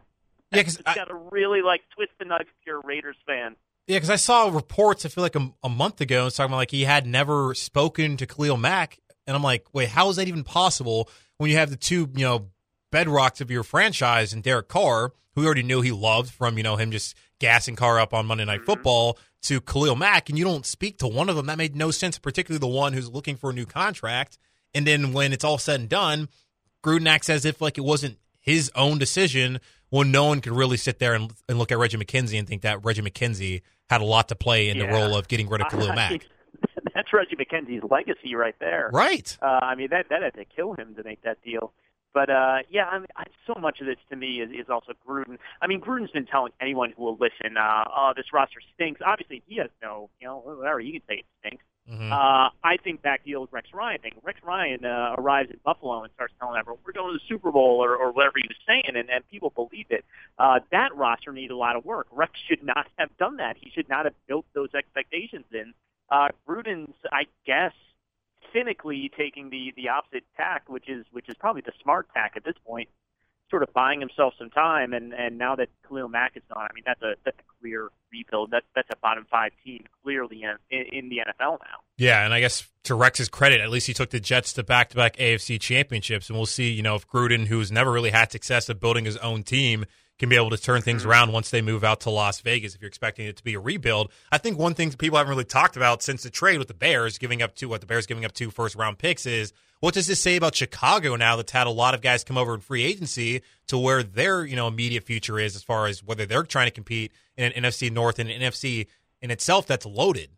[0.51, 3.55] Yeah, 'cause it's I- gotta really like twist the knife if you're a Raiders fan.
[3.87, 5.05] Yeah, because I saw reports.
[5.05, 8.17] I feel like a, a month ago, it's talking about like he had never spoken
[8.17, 11.69] to Khalil Mack, and I'm like, wait, how is that even possible when you have
[11.69, 12.47] the two, you know,
[12.91, 16.63] bedrocks of your franchise and Derek Carr, who we already knew he loved from, you
[16.63, 18.65] know, him just gassing Carr up on Monday Night mm-hmm.
[18.65, 21.47] Football to Khalil Mack, and you don't speak to one of them.
[21.47, 24.37] That made no sense, particularly the one who's looking for a new contract.
[24.73, 26.29] And then when it's all said and done,
[26.83, 29.59] Gruden acts as if like it wasn't his own decision
[29.91, 32.63] when no one could really sit there and, and look at Reggie McKenzie and think
[32.63, 35.67] that Reggie McKenzie had a lot to play in the role of getting rid of
[35.67, 36.25] Khalil Mack.
[36.95, 38.89] that's Reggie McKenzie's legacy right there.
[38.91, 39.37] Right.
[39.41, 41.73] Uh, I mean, that that had to kill him to make that deal.
[42.13, 44.93] But uh, yeah, I mean, I, so much of this to me is, is also
[45.07, 45.37] Gruden.
[45.61, 49.43] I mean, Gruden's been telling anyone who will listen, uh, "Oh, this roster stinks." Obviously,
[49.47, 51.63] he has no, you know, whatever you can say it stinks.
[51.89, 52.11] Mhm.
[52.11, 54.13] Uh, I think back to the old Rex Ryan thing.
[54.23, 57.51] Rex Ryan uh, arrives in Buffalo and starts telling everyone, "We're going to the Super
[57.51, 60.05] Bowl," or, or whatever he was saying, and, and people believe it.
[60.37, 62.07] Uh, that roster needed a lot of work.
[62.11, 63.57] Rex should not have done that.
[63.57, 65.73] He should not have built those expectations in.
[66.09, 67.73] Uh, Gruden's, I guess,
[68.53, 72.43] cynically taking the the opposite tack, which is which is probably the smart tack at
[72.43, 72.89] this point,
[73.51, 74.93] sort of buying himself some time.
[74.93, 77.89] And and now that Khalil Mack is gone, I mean that's a that's a clear
[78.11, 78.49] rebuild.
[78.49, 81.81] That's that's a bottom five team clearly in, in, the NFL now.
[81.97, 85.17] Yeah, and I guess to Rex's credit, at least he took the Jets to back-to-back
[85.17, 88.79] AFC championships, and we'll see, you know, if Gruden, who's never really had success of
[88.79, 89.85] building his own team,
[90.17, 91.11] can be able to turn things mm-hmm.
[91.11, 92.75] around once they move out to Las Vegas.
[92.75, 95.31] If you're expecting it to be a rebuild, I think one thing that people haven't
[95.31, 98.05] really talked about since the trade with the Bears giving up two what the Bears
[98.05, 101.51] giving up two first round picks is what does this say about Chicago now that's
[101.51, 104.67] had a lot of guys come over in free agency to where their you know
[104.67, 108.19] immediate future is as far as whether they're trying to compete in an NFC North
[108.19, 108.87] and an NFC
[109.21, 110.29] in itself that's loaded.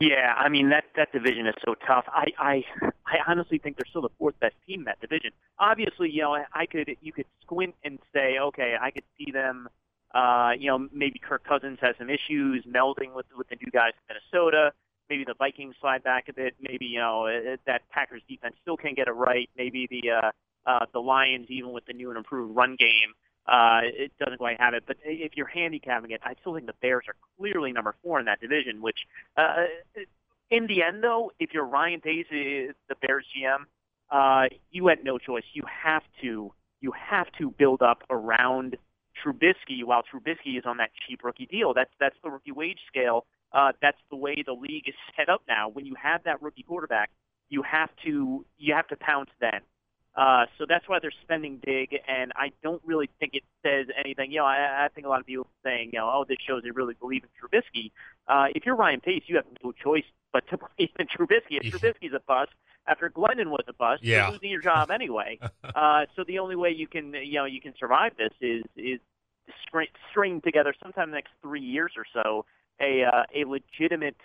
[0.00, 2.04] Yeah, I mean that that division is so tough.
[2.08, 2.64] I I
[3.06, 5.30] I honestly think they're still the fourth best team in that division.
[5.58, 9.68] Obviously, you know, I could you could squint and say, okay, I could see them.
[10.14, 13.92] Uh, you know, maybe Kirk Cousins has some issues melding with with the new guys
[14.08, 14.72] in Minnesota.
[15.12, 16.54] Maybe the Vikings slide back a bit.
[16.58, 19.50] Maybe you know uh, that Packers defense still can't get it right.
[19.58, 20.30] Maybe the uh,
[20.64, 23.12] uh, the Lions, even with the new and improved run game,
[23.46, 24.84] uh, it doesn't quite have it.
[24.86, 28.24] But if you're handicapping it, I still think the Bears are clearly number four in
[28.24, 28.80] that division.
[28.80, 29.00] Which,
[29.36, 29.66] uh,
[30.50, 33.64] in the end, though, if you're Ryan Pace, uh, the Bears GM,
[34.10, 35.44] uh, you had no choice.
[35.52, 38.78] You have to you have to build up around
[39.22, 41.74] Trubisky while Trubisky is on that cheap rookie deal.
[41.74, 43.26] That's that's the rookie wage scale.
[43.52, 45.68] Uh, that's the way the league is set up now.
[45.68, 47.10] When you have that rookie quarterback,
[47.48, 49.60] you have to you have to pounce then.
[50.14, 54.30] Uh, so that's why they're spending big, and I don't really think it says anything.
[54.30, 56.36] You know, I, I think a lot of people are saying, you know, oh, this
[56.46, 57.92] shows they really believe in Trubisky.
[58.28, 61.58] Uh, if you're Ryan Pace, you have no choice but to believe in Trubisky.
[61.62, 62.52] If Trubisky's a bust,
[62.86, 64.24] after Glennon was a bust, Yeah.
[64.24, 65.38] you're losing your job anyway.
[65.74, 69.00] uh, so the only way you can, you know, you can survive this is is
[69.66, 72.44] string, string together sometime in the next three years or so
[72.82, 74.16] a uh, a legitimate,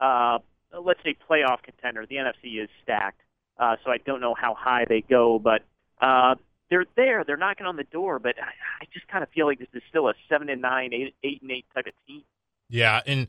[0.00, 0.38] uh,
[0.78, 2.06] let's say, playoff contender.
[2.06, 3.20] The NFC is stacked.
[3.58, 5.62] Uh, so I don't know how high they go, but
[6.00, 6.34] uh,
[6.70, 7.24] they're there.
[7.24, 9.82] They're knocking on the door, but I, I just kind of feel like this is
[9.88, 12.22] still a seven and nine, eight, eight and eight type of team.
[12.70, 13.26] Yeah, and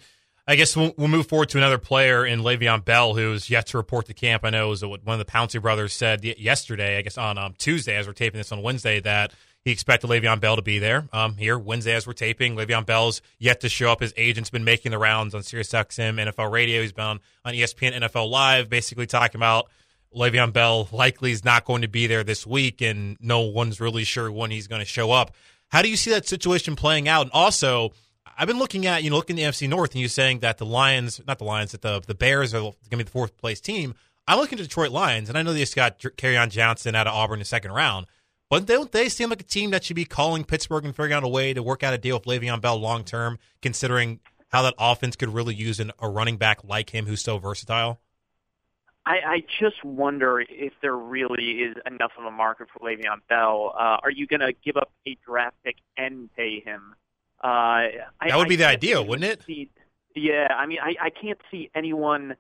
[0.48, 3.78] I guess we'll, we'll move forward to another player in Le'Veon Bell, who's yet to
[3.78, 4.46] report to camp.
[4.46, 7.56] I know was what one of the Pouncey brothers said yesterday, I guess on um,
[7.58, 11.08] Tuesday, as we're taping this on Wednesday, that he expected Le'Veon Bell to be there.
[11.14, 14.02] Um, here, Wednesday, as we're taping, Le'Veon Bell's yet to show up.
[14.02, 16.82] His agent's been making the rounds on SiriusXM, NFL Radio.
[16.82, 19.70] He's been on, on ESPN, NFL Live, basically talking about
[20.16, 24.04] Le'Veon Bell likely is not going to be there this week, and no one's really
[24.04, 25.36] sure when he's going to show up.
[25.70, 27.22] How do you see that situation playing out?
[27.22, 27.92] And also,
[28.38, 30.58] I've been looking at you know looking at the NFC North, and you saying that
[30.58, 33.38] the Lions, not the Lions, that the the Bears are going to be the fourth
[33.38, 33.94] place team.
[34.28, 37.14] I'm looking at Detroit Lions, and I know they just got on Johnson out of
[37.14, 38.08] Auburn in the second round,
[38.52, 41.24] but don't they seem like a team that should be calling Pittsburgh and figuring out
[41.24, 44.74] a way to work out a deal with Le'Veon Bell long term, considering how that
[44.78, 48.02] offense could really use an, a running back like him who's so versatile?
[49.06, 53.74] I, I just wonder if there really is enough of a market for Le'Veon Bell.
[53.74, 56.94] Uh, are you going to give up a draft pick and pay him?
[57.42, 59.44] Uh, I, That would be I the ideal, wouldn't it?
[59.48, 59.70] See,
[60.14, 62.36] yeah, I mean, I, I can't see anyone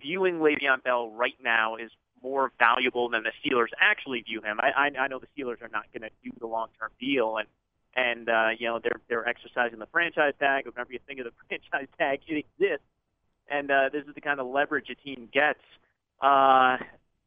[0.00, 1.90] viewing Le'Veon Bell right now as
[2.22, 4.58] more valuable than the Steelers actually view him.
[4.60, 7.48] I, I, I know the Steelers are not going to do the long-term deal, and
[7.96, 10.66] and uh, you know they're they're exercising the franchise tag.
[10.66, 12.86] Whenever you think of the franchise tag, it exists,
[13.48, 15.60] and uh, this is the kind of leverage a team gets.
[16.22, 16.76] Uh,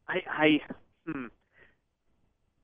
[0.06, 0.60] I, I,
[1.06, 1.26] hmm.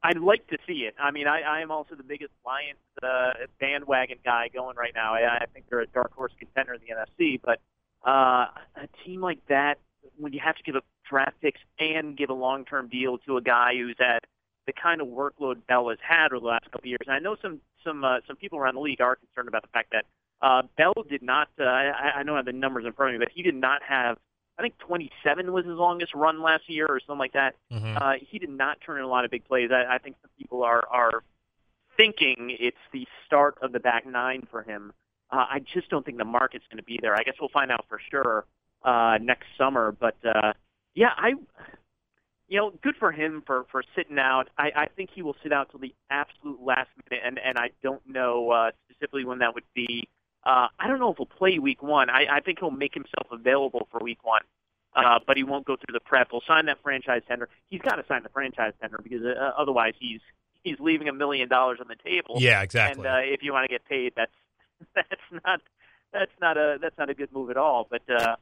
[0.03, 0.95] I'd like to see it.
[0.99, 5.15] I mean, I, I am also the biggest Lions uh, bandwagon guy going right now.
[5.15, 7.61] I, I think they're a dark horse contender in the NFC, but
[8.07, 9.79] uh, a team like that,
[10.17, 13.43] when you have to give up draft picks and give a long-term deal to a
[13.43, 14.25] guy who's at
[14.67, 17.19] the kind of workload Bell has had over the last couple of years, and I
[17.19, 20.05] know some some uh, some people around the league are concerned about the fact that
[20.43, 21.49] uh, Bell did not.
[21.59, 23.83] Uh, I, I don't have the numbers in front of me, but he did not
[23.83, 24.19] have
[24.61, 27.55] I think 27 was his longest run last year or something like that.
[27.73, 27.97] Mhm.
[28.01, 29.71] Uh, he did not turn in a lot of big plays.
[29.73, 31.23] I, I think some people are are
[31.97, 34.93] thinking it's the start of the back nine for him.
[35.31, 37.15] Uh, I just don't think the market's going to be there.
[37.15, 38.45] I guess we'll find out for sure
[38.83, 39.93] uh, next summer.
[39.93, 40.53] But uh,
[40.95, 41.35] yeah, I,
[42.49, 44.49] you know, good for him for for sitting out.
[44.59, 47.71] I, I think he will sit out till the absolute last minute, and and I
[47.83, 50.09] don't know uh, specifically when that would be.
[50.45, 52.09] Uh, I don't know if he'll play week one.
[52.09, 54.41] I, I think he'll make himself available for week one,
[54.97, 56.29] uh, but he won't go through the prep.
[56.31, 57.51] He'll sign that franchise tender.
[57.69, 60.21] He's got to sign the franchise tender because uh, otherwise he's
[60.65, 62.37] he's leaving a million dollars on the table.
[62.39, 63.07] Yeah, exactly.
[63.07, 64.33] And uh, if you want to get paid, that's
[64.95, 65.61] that's not
[66.13, 67.87] that's not a that's not a good move at all.
[67.89, 68.37] But uh,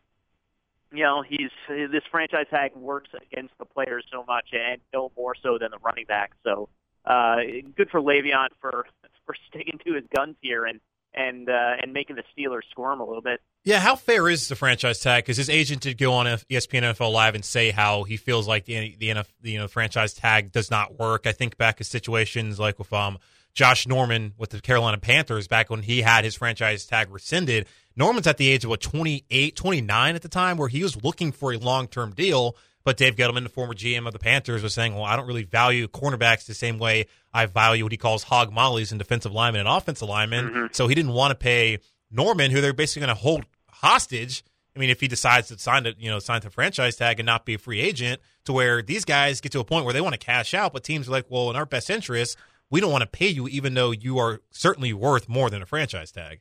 [0.92, 5.34] you know, he's this franchise tag works against the players so much, and no more
[5.40, 6.32] so than the running back.
[6.44, 6.68] So
[7.04, 7.36] uh,
[7.76, 8.86] good for Le'Veon for
[9.26, 10.80] for sticking to his guns here and
[11.14, 13.40] and uh, and making the Steelers squirm a little bit.
[13.64, 15.24] Yeah, how fair is the franchise tag?
[15.24, 18.64] Because his agent did go on ESPN NFL Live and say how he feels like
[18.64, 21.26] the the, NF, the you know franchise tag does not work.
[21.26, 23.18] I think back to situations like with um
[23.58, 27.66] Josh Norman with the Carolina Panthers back when he had his franchise tag rescinded.
[27.96, 31.32] Norman's at the age of what 28, 29 at the time, where he was looking
[31.32, 32.54] for a long term deal.
[32.84, 35.42] But Dave Gettleman, the former GM of the Panthers, was saying, "Well, I don't really
[35.42, 39.62] value cornerbacks the same way I value what he calls hog mollies and defensive linemen
[39.62, 40.66] and offensive linemen." Mm-hmm.
[40.70, 41.78] So he didn't want to pay
[42.12, 44.44] Norman, who they're basically going to hold hostage.
[44.76, 47.26] I mean, if he decides to sign it, you know, sign the franchise tag and
[47.26, 50.00] not be a free agent, to where these guys get to a point where they
[50.00, 52.36] want to cash out, but teams are like, "Well, in our best interest,
[52.70, 55.66] we don't want to pay you, even though you are certainly worth more than a
[55.66, 56.40] franchise tag."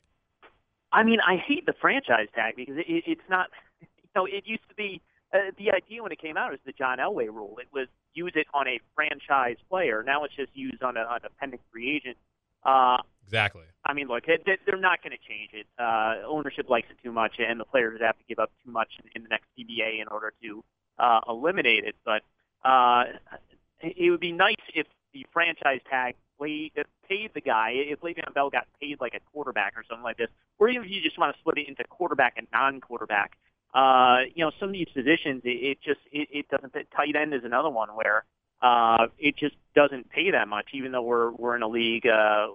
[0.90, 3.48] I mean, I hate the franchise tag because it, it, it's not.
[3.80, 6.72] You know, it used to be uh, the idea when it came out was the
[6.72, 7.58] John Elway rule.
[7.60, 10.02] It was use it on a franchise player.
[10.02, 12.16] Now it's just used on a, on a pending free agent.
[12.64, 13.64] Uh, Exactly.
[13.84, 15.66] I mean, look, it, they're not going to change it.
[15.78, 18.88] Uh, ownership likes it too much, and the players have to give up too much
[18.98, 20.64] in, in the next CBA in order to
[20.98, 21.94] uh, eliminate it.
[22.06, 22.22] But
[22.64, 23.04] uh,
[23.82, 24.86] it would be nice if
[25.18, 26.72] the franchise tag played,
[27.08, 30.28] paid the guy, if Le'Veon Bell got paid like a quarterback or something like this,
[30.58, 33.36] or even if you just want to split it into quarterback and non-quarterback.
[33.74, 36.72] Uh, you know, some of these positions, it, it just it, it doesn't.
[36.72, 36.88] Fit.
[36.96, 38.24] Tight end is another one where
[38.62, 42.46] uh, it just doesn't pay that much, even though we're we're in a league uh,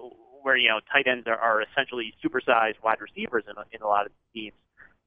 [0.42, 3.88] where you know tight ends are, are essentially supersized wide receivers in a, in a
[3.88, 4.56] lot of teams.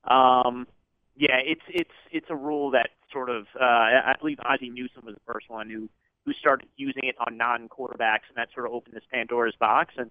[0.04, 0.68] Um,
[1.16, 5.16] yeah, it's it's it's a rule that sort of uh, I believe Ozzie Newsome was
[5.16, 5.88] the first one who
[6.26, 9.94] who started using it on non-quarterbacks, and that sort of opened this Pandora's box.
[9.96, 10.10] And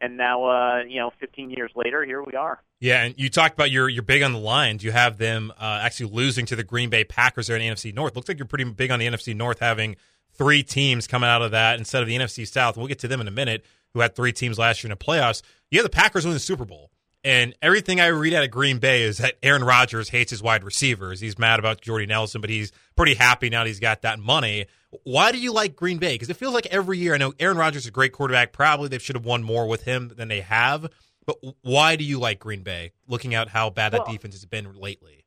[0.00, 2.60] and now, uh, you know, 15 years later, here we are.
[2.80, 4.84] Yeah, and you talked about you're you're big on the lines.
[4.84, 7.94] You have them uh, actually losing to the Green Bay Packers there in the NFC
[7.94, 8.14] North.
[8.14, 9.96] Looks like you're pretty big on the NFC North, having
[10.34, 12.76] three teams coming out of that instead of the NFC South.
[12.76, 13.64] We'll get to them in a minute.
[13.94, 15.42] Who had three teams last year in the playoffs?
[15.72, 16.90] Have the Packers win the Super Bowl.
[17.22, 20.62] And everything I read out of Green Bay is that Aaron Rodgers hates his wide
[20.62, 21.20] receivers.
[21.20, 24.66] He's mad about Jordy Nelson, but he's pretty happy now that he's got that money.
[25.02, 26.14] Why do you like Green Bay?
[26.14, 28.52] Because it feels like every year, I know Aaron Rodgers is a great quarterback.
[28.52, 30.90] Probably they should have won more with him than they have.
[31.26, 34.44] But why do you like Green Bay, looking at how bad that Well- defense has
[34.44, 35.24] been lately?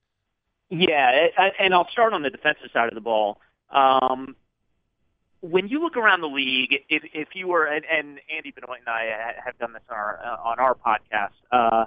[0.69, 1.27] Yeah,
[1.60, 3.39] and I'll start on the defensive side of the ball.
[3.69, 4.36] Um,
[5.41, 8.89] when you look around the league, if if you were and, and Andy Benoit and
[8.89, 11.86] I have done this on our uh, on our podcast, uh,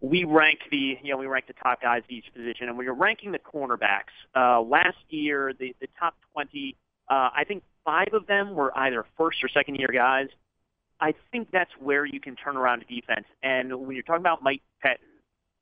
[0.00, 2.84] we rank the you know we rank the top guys at each position, and when
[2.84, 6.76] you're ranking the cornerbacks, uh, last year the the top twenty,
[7.12, 10.28] uh, I think five of them were either first or second year guys.
[10.98, 13.26] I think that's where you can turn around a defense.
[13.42, 14.96] And when you're talking about Mike Pettine,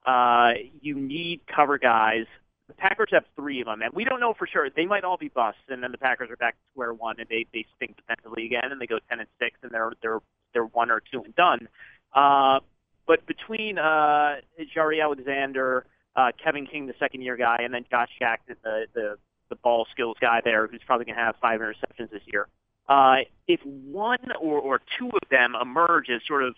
[0.06, 2.26] uh, you need cover guys.
[2.68, 4.70] The Packers have three of them, and we don't know for sure.
[4.70, 7.28] They might all be busts, and then the Packers are back to square one, and
[7.28, 10.20] they they stink defensively again, and they go ten and six, and they're they're
[10.52, 11.66] they're one or two and done.
[12.14, 12.60] Uh,
[13.08, 14.36] but between uh,
[14.76, 15.84] Jaire Alexander,
[16.14, 19.18] uh, Kevin King, the second year guy, and then Josh Jackson, the the
[19.50, 22.48] the ball skills guy there, who's probably going to have five interceptions this year.
[22.88, 26.54] Uh, if one or, or two of them emerge as sort of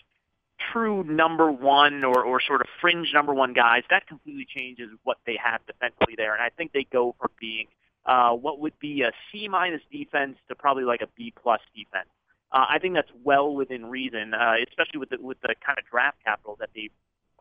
[0.72, 5.18] true number one or, or sort of fringe number one guys, that completely changes what
[5.26, 6.32] they have defensively there.
[6.32, 7.66] And I think they go from being
[8.06, 12.08] uh, what would be a C minus defense to probably like a B plus defense.
[12.50, 15.84] Uh, I think that's well within reason, uh, especially with the, with the kind of
[15.90, 16.90] draft capital that they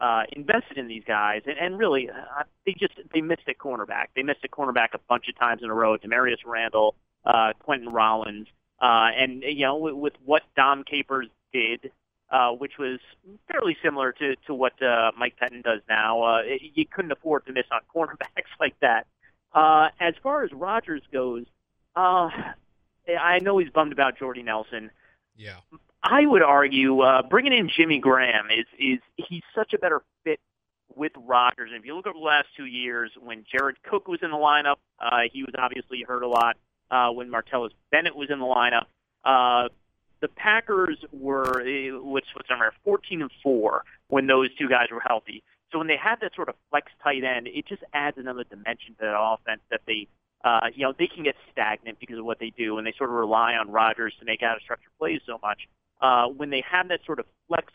[0.02, 1.44] uh, invested in these guys.
[1.46, 4.08] And, and really, uh, they just they missed at cornerback.
[4.16, 5.98] They missed at cornerback a bunch of times in a row.
[5.98, 8.48] Damarious Randall, uh, Quinten Rollins,
[8.82, 11.92] uh, and you know with, with what Dom Capers did,
[12.32, 13.00] uh, which was
[13.50, 16.24] fairly similar to to what uh, Mike Pettine does now.
[16.24, 16.42] Uh,
[16.74, 19.06] you couldn't afford to miss on cornerbacks like that.
[19.54, 21.46] Uh, as far as Rodgers goes,
[21.96, 22.30] uh,
[23.20, 24.90] I know he's bummed about Jordy Nelson.
[25.36, 25.58] Yeah.
[26.04, 30.40] I would argue uh, bringing in Jimmy Graham is is he's such a better fit
[30.96, 31.70] with Rodgers.
[31.72, 34.38] And if you look over the last two years, when Jared Cook was in the
[34.38, 36.58] lineup, uh, he was obviously hurt a lot.
[36.90, 38.86] Uh, when Martellus Bennett was in the lineup,
[39.24, 39.70] uh,
[40.20, 44.88] the Packers were eh, what's what's the number fourteen and four when those two guys
[44.92, 45.44] were healthy.
[45.72, 48.96] So when they have that sort of flex tight end, it just adds another dimension
[48.96, 50.08] to that offense that they
[50.44, 53.10] uh, you know, they can get stagnant because of what they do, and they sort
[53.10, 55.68] of rely on Rodgers to make out of structure plays so much.
[56.02, 57.72] Uh, when they have that sort of flex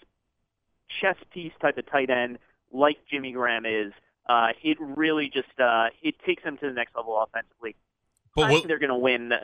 [1.01, 2.39] chess piece type of tight end
[2.73, 3.93] like Jimmy Graham is,
[4.29, 7.77] uh, it really just uh, it takes them to the next level offensively.
[8.35, 9.33] But I what, think they're going to win.
[9.33, 9.39] Uh,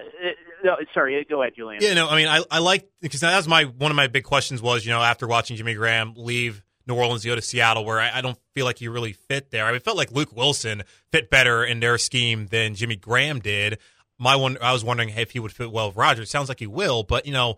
[0.64, 1.82] no, sorry, go ahead, Julian.
[1.82, 4.24] Yeah, no, I mean, I, I like because that was my one of my big
[4.24, 7.84] questions was you know after watching Jimmy Graham leave New Orleans to go to Seattle,
[7.84, 9.64] where I, I don't feel like he really fit there.
[9.64, 13.40] I mean, it felt like Luke Wilson fit better in their scheme than Jimmy Graham
[13.40, 13.78] did.
[14.18, 16.30] My one, I was wondering if he would fit well with Rodgers.
[16.30, 17.56] Sounds like he will, but you know,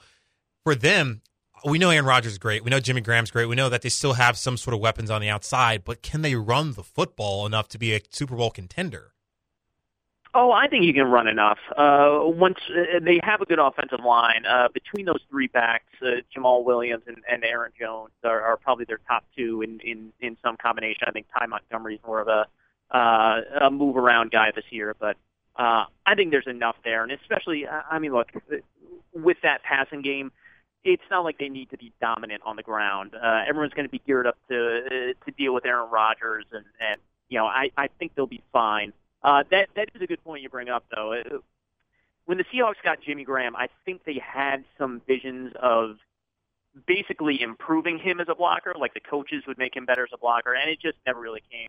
[0.65, 1.21] for them,
[1.65, 2.65] we know Aaron Rodgers is great.
[2.65, 3.47] We know Jimmy Graham's great.
[3.47, 6.23] We know that they still have some sort of weapons on the outside, but can
[6.23, 9.13] they run the football enough to be a Super Bowl contender?
[10.37, 11.59] Oh, I think you can run enough.
[11.77, 16.23] Uh, once uh, they have a good offensive line, uh, between those three backs, uh,
[16.37, 20.37] Jamaal Williams and, and Aaron Jones are, are probably their top two in, in, in
[20.43, 21.05] some combination.
[21.07, 22.47] I think Ty Montgomery is more of a,
[22.91, 25.17] uh, a move around guy this year, but
[25.57, 27.05] uh, I think there's enough there.
[27.05, 28.33] And especially, I mean, look,
[29.13, 30.33] with that passing game,
[30.85, 33.15] it's not like they need to be dominant on the ground.
[33.15, 36.65] Uh, everyone's going to be geared up to uh, to deal with Aaron Rodgers, and
[36.81, 38.93] and you know, I I think they'll be fine.
[39.23, 41.15] Uh, that that is a good point you bring up, though.
[41.15, 41.39] Uh,
[42.27, 45.97] when the Seahawks got Jimmy Graham, I think they had some visions of
[46.87, 50.19] basically improving him as a blocker, like the coaches would make him better as a
[50.19, 51.69] blocker, and it just never really came.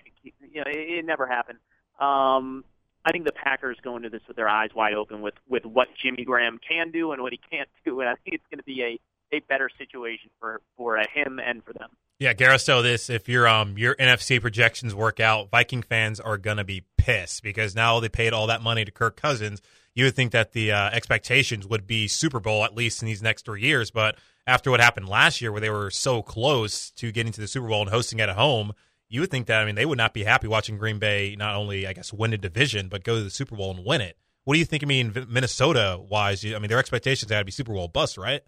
[0.52, 1.60] You know, it, it never happened.
[2.00, 2.64] Um,
[3.06, 5.88] I think the Packers go into this with their eyes wide open with with what
[6.02, 8.64] Jimmy Graham can do and what he can't do, and I think it's going to
[8.64, 9.00] be a
[9.36, 11.90] a better situation for for him and for them.
[12.20, 16.64] Yeah, Garristo, this if your um your NFC projections work out, Viking fans are gonna
[16.64, 19.62] be pissed because now they paid all that money to Kirk Cousins.
[19.94, 23.22] You would think that the uh, expectations would be Super Bowl at least in these
[23.22, 27.12] next three years, but after what happened last year, where they were so close to
[27.12, 28.74] getting to the Super Bowl and hosting at home,
[29.10, 31.56] you would think that I mean they would not be happy watching Green Bay not
[31.56, 34.18] only I guess win a division but go to the Super Bowl and win it.
[34.44, 34.84] What do you think?
[34.84, 38.42] I mean, Minnesota wise, I mean their expectations had to be Super Bowl bust, right?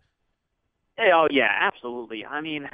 [1.00, 2.26] Oh yeah, absolutely.
[2.26, 2.70] I mean,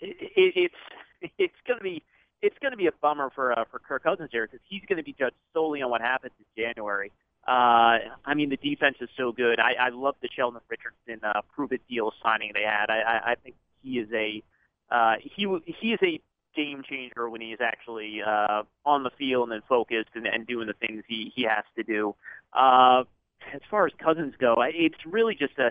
[0.00, 2.02] it, it, it's it's going to be
[2.42, 4.98] it's going to be a bummer for uh, for Kirk Cousins here because he's going
[4.98, 7.10] to be judged solely on what happens in January.
[7.46, 9.60] Uh, I mean, the defense is so good.
[9.60, 12.88] I, I love the Sheldon Richardson uh, prove it deal signing they had.
[12.88, 14.42] I, I, I think he is a
[14.90, 16.20] uh, he he is a
[16.54, 20.46] game changer when he is actually uh, on the field and then focused and, and
[20.46, 22.14] doing the things he he has to do.
[22.52, 23.04] Uh,
[23.52, 25.70] as far as Cousins go, it's really just a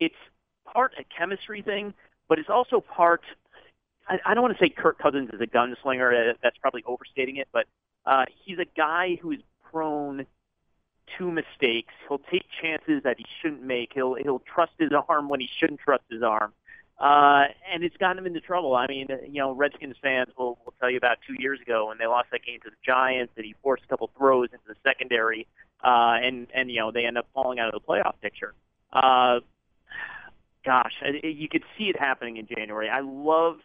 [0.00, 0.14] it's
[0.64, 1.94] part a chemistry thing,
[2.28, 3.22] but it's also part.
[4.08, 6.30] I, I don't want to say Kirk Cousins is a gunslinger.
[6.30, 7.66] Uh, that's probably overstating it, but
[8.06, 10.26] uh, he's a guy who is prone
[11.16, 11.92] to mistakes.
[12.08, 13.92] He'll take chances that he shouldn't make.
[13.94, 16.52] He'll he'll trust his arm when he shouldn't trust his arm.
[16.98, 18.74] Uh, and it's gotten him into trouble.
[18.74, 21.98] I mean, you know, Redskins fans will, will tell you about two years ago when
[21.98, 24.74] they lost that game to the Giants that he forced a couple throws into the
[24.82, 25.46] secondary,
[25.84, 28.52] uh, and and you know they end up falling out of the playoff picture.
[28.92, 29.38] Uh,
[30.64, 30.92] gosh,
[31.22, 32.88] you could see it happening in January.
[32.88, 33.58] I love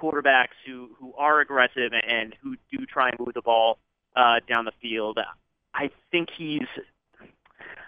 [0.00, 3.78] quarterbacks who who are aggressive and who do try and move the ball
[4.14, 5.18] uh, down the field.
[5.74, 6.68] I think he's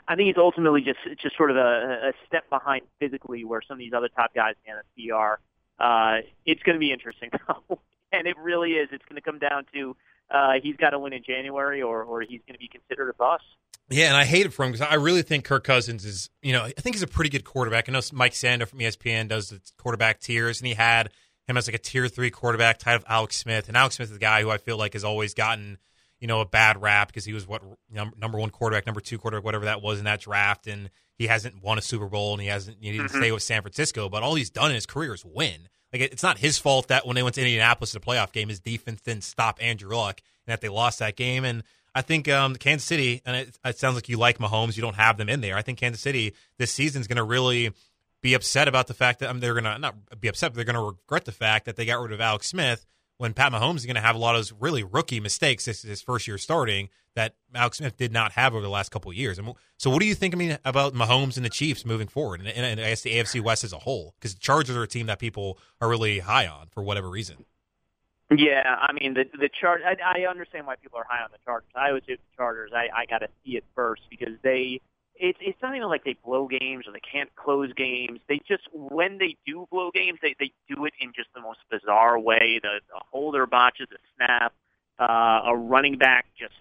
[0.08, 3.74] I think he's ultimately just just sort of a, a step behind physically where some
[3.74, 5.38] of these other top guys in the NFC are.
[5.78, 7.30] Uh, it's going to be interesting,
[8.12, 8.88] and it really is.
[8.90, 9.94] It's going to come down to
[10.30, 13.14] uh, he's got to win in January, or or he's going to be considered a
[13.14, 13.44] bust.
[13.90, 16.52] Yeah, and I hate it for him because I really think Kirk Cousins is, you
[16.52, 17.88] know, I think he's a pretty good quarterback.
[17.88, 21.10] I know Mike Sando from ESPN does the quarterback tiers, and he had
[21.46, 23.68] him as like a tier three quarterback, tied with Alex Smith.
[23.68, 25.78] And Alex Smith is the guy who I feel like has always gotten,
[26.20, 27.62] you know, a bad rap because he was what
[27.92, 31.62] number one quarterback, number two quarterback, whatever that was in that draft, and he hasn't
[31.62, 33.18] won a Super Bowl and he hasn't, he didn't mm-hmm.
[33.18, 34.08] stay with San Francisco.
[34.08, 35.68] But all he's done in his career is win.
[35.92, 38.48] Like it's not his fault that when they went to Indianapolis in the playoff game,
[38.48, 41.44] his defense didn't stop Andrew Luck and that they lost that game.
[41.44, 41.62] And
[41.94, 44.96] I think um, Kansas City, and it, it, sounds like you like Mahomes, you don't
[44.96, 45.56] have them in there.
[45.56, 47.72] I think Kansas City this season is going to really
[48.22, 50.56] be upset about the fact that I mean, they're going to not be upset, but
[50.56, 52.84] they're going to regret the fact that they got rid of Alex Smith
[53.18, 55.84] when Pat Mahomes is going to have a lot of those really rookie mistakes this
[55.84, 59.10] is his first year starting that Alex Smith did not have over the last couple
[59.10, 59.38] of years.
[59.38, 60.34] And so, what do you think?
[60.34, 63.12] I mean, about Mahomes and the Chiefs moving forward, and, and, and I guess the
[63.14, 66.20] AFC West as a whole, because the Chargers are a team that people are really
[66.20, 67.44] high on for whatever reason.
[68.30, 69.80] Yeah, I mean the the chart.
[69.84, 71.70] I, I understand why people are high on the Chargers.
[71.74, 72.72] I would say the Chargers.
[72.74, 74.80] I I got to see it first because they.
[75.20, 78.20] It's it's not even like they blow games or they can't close games.
[78.28, 81.58] They just when they do blow games, they they do it in just the most
[81.70, 82.60] bizarre way.
[82.62, 84.54] The, the holder botches a snap,
[84.98, 86.54] uh, a running back just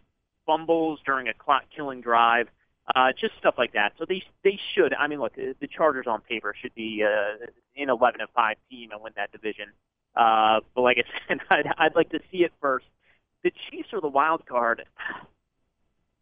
[0.45, 2.47] fumbles during a clock killing drive.
[2.95, 3.93] Uh, just stuff like that.
[3.99, 4.93] So they they should.
[4.93, 7.45] I mean, look, the Chargers on paper should be uh,
[7.75, 9.67] an 11 and five team and win that division.
[10.15, 12.85] Uh, but like I said, I'd, I'd like to see it first.
[13.43, 14.85] The Chiefs are the wild card.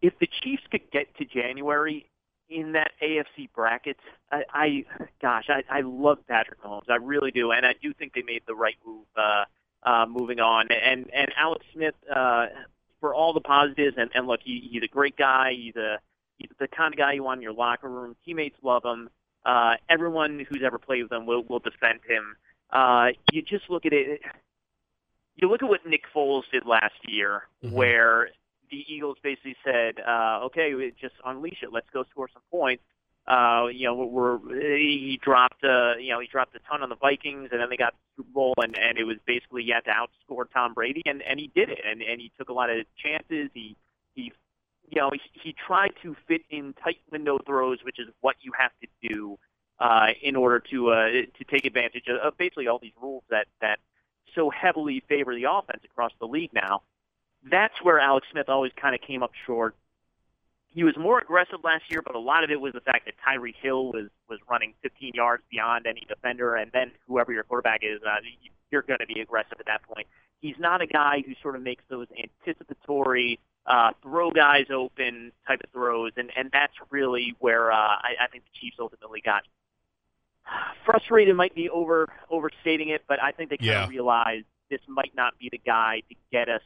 [0.01, 2.07] If the Chiefs could get to January
[2.49, 3.97] in that AFC bracket,
[4.31, 4.85] I, I
[5.21, 6.89] gosh, I, I love Patrick Mahomes.
[6.89, 9.45] I really do, and I do think they made the right move uh,
[9.83, 10.67] uh, moving on.
[10.71, 12.47] And and Alex Smith, uh,
[12.99, 15.53] for all the positives, and, and look, he, he's a great guy.
[15.55, 15.99] He's a
[16.37, 18.15] he's the kind of guy you want in your locker room.
[18.25, 19.09] Teammates love him.
[19.45, 22.35] Uh, everyone who's ever played with him will will defend him.
[22.71, 24.21] Uh, you just look at it.
[25.35, 27.75] You look at what Nick Foles did last year, mm-hmm.
[27.75, 28.29] where
[28.75, 31.71] the Eagles basically said, uh, "Okay, just unleash it.
[31.71, 32.83] Let's go score some points."
[33.27, 34.37] Uh, you know, we're
[34.77, 37.77] he dropped, uh, you know, he dropped a ton on the Vikings, and then they
[37.77, 41.01] got the Super Bowl, and and it was basically you had to outscore Tom Brady,
[41.05, 43.49] and and he did it, and and he took a lot of chances.
[43.53, 43.75] He
[44.13, 44.31] he
[44.89, 48.51] you know, he, he tried to fit in tight window throws, which is what you
[48.57, 49.37] have to do
[49.79, 53.79] uh, in order to uh, to take advantage of basically all these rules that that
[54.33, 56.81] so heavily favor the offense across the league now.
[57.49, 59.75] That's where Alex Smith always kind of came up short.
[60.73, 63.13] He was more aggressive last year, but a lot of it was the fact that
[63.25, 67.81] Tyreek Hill was was running 15 yards beyond any defender, and then whoever your quarterback
[67.83, 68.17] is, uh,
[68.71, 70.07] you're going to be aggressive at that point.
[70.41, 72.07] He's not a guy who sort of makes those
[72.45, 78.15] anticipatory uh, throw guys open type of throws, and and that's really where uh, I,
[78.23, 79.43] I think the Chiefs ultimately got
[80.83, 81.35] frustrated.
[81.35, 83.83] Might be over overstating it, but I think they kind Yeah.
[83.83, 86.61] of realized this might not be the guy to get us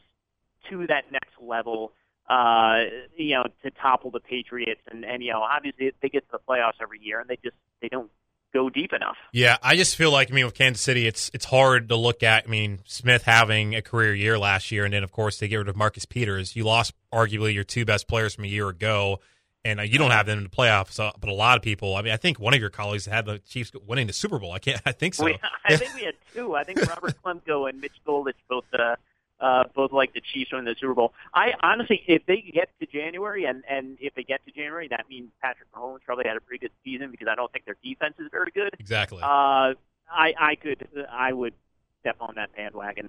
[0.68, 1.92] to that next level.
[2.28, 2.84] Uh,
[3.16, 6.38] you know, to topple the Patriots, and and you know, obviously they get to the
[6.38, 8.10] playoffs every year, and they just they don't
[8.52, 9.16] go deep enough.
[9.32, 12.22] Yeah, I just feel like I mean with Kansas City, it's it's hard to look
[12.22, 12.44] at.
[12.46, 15.56] I mean Smith having a career year last year, and then of course they get
[15.56, 16.54] rid of Marcus Peters.
[16.54, 19.20] You lost arguably your two best players from a year ago,
[19.64, 20.98] and uh, you don't have them in the playoffs.
[20.98, 23.26] Uh, but a lot of people, I mean, I think one of your colleagues had
[23.26, 24.52] the Chiefs winning the Super Bowl.
[24.52, 25.24] I can't, I think so.
[25.24, 26.54] We, I think we had two.
[26.54, 28.96] I think Robert Klemko and Mitch Goldich both uh,
[29.40, 31.12] uh, both like the Chiefs win the Super Bowl.
[31.32, 35.06] I honestly, if they get to January, and and if they get to January, that
[35.08, 38.14] means Patrick Mahomes probably had a pretty good season because I don't think their defense
[38.18, 38.74] is very good.
[38.78, 39.22] Exactly.
[39.22, 39.74] Uh,
[40.10, 41.54] I I could I would
[42.00, 43.08] step on that bandwagon.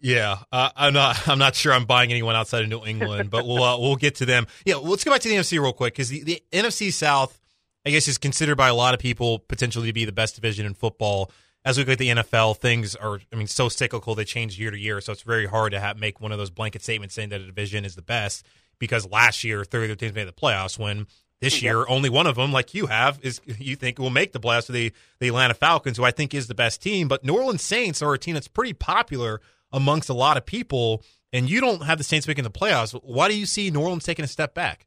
[0.00, 1.28] Yeah, uh, I'm not.
[1.28, 1.72] I'm not sure.
[1.72, 4.46] I'm buying anyone outside of New England, but we'll uh, we'll get to them.
[4.64, 7.38] Yeah, let's go back to the NFC real quick because the, the NFC South,
[7.84, 10.66] I guess, is considered by a lot of people potentially to be the best division
[10.66, 11.30] in football.
[11.68, 14.14] As we look at the NFL, things are, I mean, so cyclical.
[14.14, 16.48] They change year to year, so it's very hard to have, make one of those
[16.48, 18.46] blanket statements saying that a division is the best.
[18.78, 20.78] Because last year, 30 teams made the playoffs.
[20.78, 21.06] When
[21.42, 24.40] this year, only one of them, like you have, is you think will make the
[24.40, 24.66] playoffs.
[24.66, 28.00] The the Atlanta Falcons, who I think is the best team, but New Orleans Saints
[28.00, 31.02] are a team that's pretty popular amongst a lot of people,
[31.34, 32.98] and you don't have the Saints making the playoffs.
[33.04, 34.86] Why do you see New Orleans taking a step back?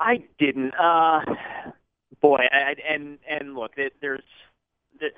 [0.00, 0.72] I didn't.
[0.80, 1.20] Uh,
[2.22, 4.22] boy, I, and and look, there's
[4.98, 5.08] the,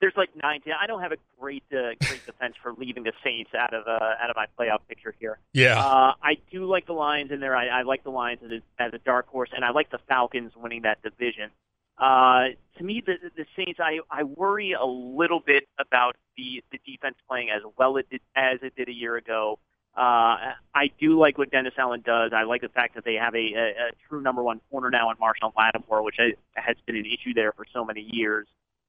[0.00, 0.60] there's like nine.
[0.80, 4.22] I don't have a great uh, great defense for leaving the Saints out of uh,
[4.22, 5.38] out of my playoff picture here.
[5.52, 7.56] Yeah, Uh, I do like the Lions in there.
[7.56, 9.98] I, I like the Lions as a, as a dark horse, and I like the
[10.08, 11.50] Falcons winning that division.
[11.98, 16.78] Uh, to me, the, the Saints, I, I worry a little bit about the, the
[16.86, 19.58] defense playing as well it did, as it did a year ago.
[19.96, 22.30] Uh, I do like what Dennis Allen does.
[22.32, 25.10] I like the fact that they have a, a, a true number one corner now
[25.10, 28.46] in Marshon Lattimore, which I, has been an issue there for so many years.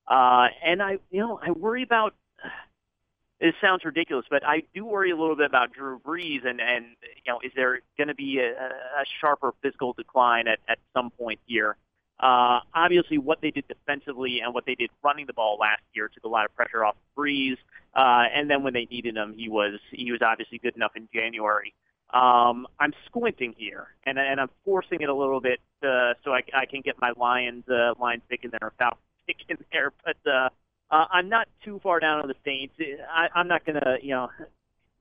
[0.09, 2.15] Uh, and I, you know, I worry about.
[3.41, 6.87] It sounds ridiculous, but I do worry a little bit about Drew Brees, and and
[7.23, 11.09] you know, is there going to be a, a sharper physical decline at at some
[11.09, 11.77] point here?
[12.19, 16.09] Uh, obviously, what they did defensively and what they did running the ball last year
[16.13, 17.55] took a lot of pressure off Brees.
[17.95, 21.07] Uh, and then when they needed him, he was he was obviously good enough in
[21.13, 21.73] January.
[22.13, 26.41] Um, I'm squinting here, and and I'm forcing it a little bit uh, so I,
[26.53, 29.01] I can get my Lions uh, Lions pick in there, Falcons
[29.49, 29.91] in there.
[30.03, 30.49] But uh,
[30.91, 32.75] uh, I'm not too far down on the Saints.
[33.11, 34.29] I, I'm not gonna, you know,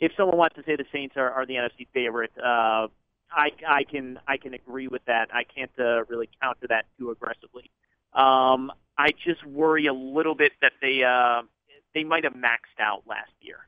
[0.00, 2.88] if someone wants to say the Saints are, are the NFC favorite, uh,
[3.30, 5.28] I, I can I can agree with that.
[5.32, 7.70] I can't uh, really counter that too aggressively.
[8.14, 11.42] Um, I just worry a little bit that they uh,
[11.94, 13.58] they might have maxed out last year.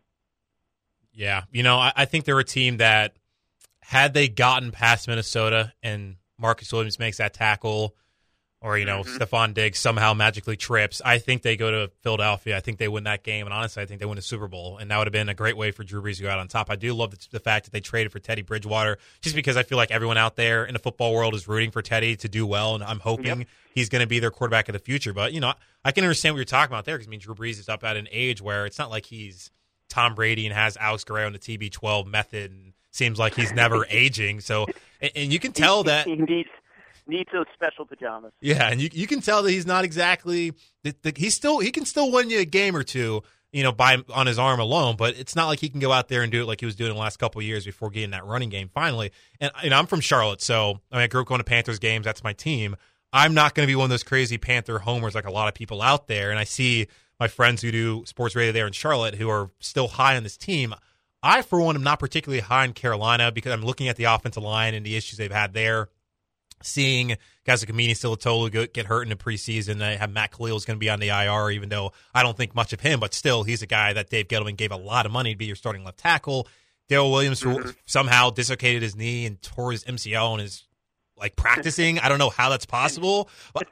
[1.13, 1.43] yeah.
[1.53, 3.15] You know, I, I think they're a team that
[3.83, 7.95] had they gotten past Minnesota and Marcus Williams makes that tackle,
[8.63, 9.19] or you know, Mhm.
[9.19, 12.57] Stefon Diggs somehow magically trips, I think they go to Philadelphia.
[12.57, 14.77] I think they win that game, and honestly, I think they win the Super Bowl,
[14.79, 16.47] and that would have been a great way for Drew Brees to go out on
[16.49, 16.69] top.
[16.71, 19.63] I do love the, the fact that they traded for Teddy Bridgewater, just because I
[19.63, 22.47] feel like everyone out there in the football world is rooting for Teddy to do
[22.47, 23.49] well, and I'm hoping Yep.
[23.75, 25.13] he's going to be their quarterback of the future.
[25.15, 25.55] But you know,
[25.85, 27.83] I can understand what you're talking about there, because I mean, Drew Brees is up
[27.83, 29.51] at an age where it's not like he's
[29.89, 33.87] Tom Brady and has Alex Guerrero in the TB12 method, and seems like he's never
[33.91, 34.41] aging.
[34.41, 34.67] So,
[35.01, 36.45] and, and you can tell that he
[37.11, 38.33] needs those special pajamas.
[38.41, 40.55] yeah, and you you can tell that he's not exactly
[40.85, 43.73] that that he's still he can still win you a game or two, you know,
[43.73, 44.97] by on his arm alone.
[44.97, 46.77] But it's not like he can go out there and do it like he was
[46.77, 49.13] doing the last couple years before getting that running game finally.
[49.41, 52.05] And I'm from Charlotte, so I, mean, I grew up going to Panthers games.
[52.05, 52.77] That's my team.
[53.13, 55.55] I'm not going to be one of those crazy Panther homers like a lot of
[55.55, 56.31] people out there.
[56.31, 56.87] And I see
[57.19, 60.37] my friends who do sports radio there in Charlotte who are still high on this
[60.37, 60.75] team.
[61.23, 64.43] I, for one, am not particularly high in Carolina because I'm looking at the offensive
[64.43, 65.89] line and the issues they've had there
[66.63, 69.79] seeing guys like Amini Silatolu get hurt in the preseason.
[69.79, 72.37] They have Matt Kalil is going to be on the IR, even though I don't
[72.37, 75.07] think much of him, but still, he's a guy that Dave Gettleman gave a lot
[75.07, 76.47] of money to be your starting left tackle.
[76.89, 77.71] Daryl Williams who mm-hmm.
[77.87, 80.65] somehow dislocated his knee and tore his MCL and is
[81.17, 81.99] like practicing.
[82.01, 83.29] I don't know how that's possible.
[83.55, 83.69] But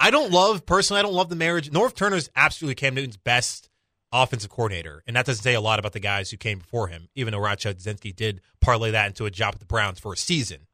[0.00, 1.00] I- don't love personally.
[1.00, 1.70] I don't love the marriage.
[1.70, 3.68] Norv Turner's absolutely Cam Newton's best
[4.12, 7.08] offensive coordinator, and that doesn't say a lot about the guys who came before him.
[7.14, 10.16] Even though Rob Chudzinski did parlay that into a job at the Browns for a
[10.16, 10.66] season,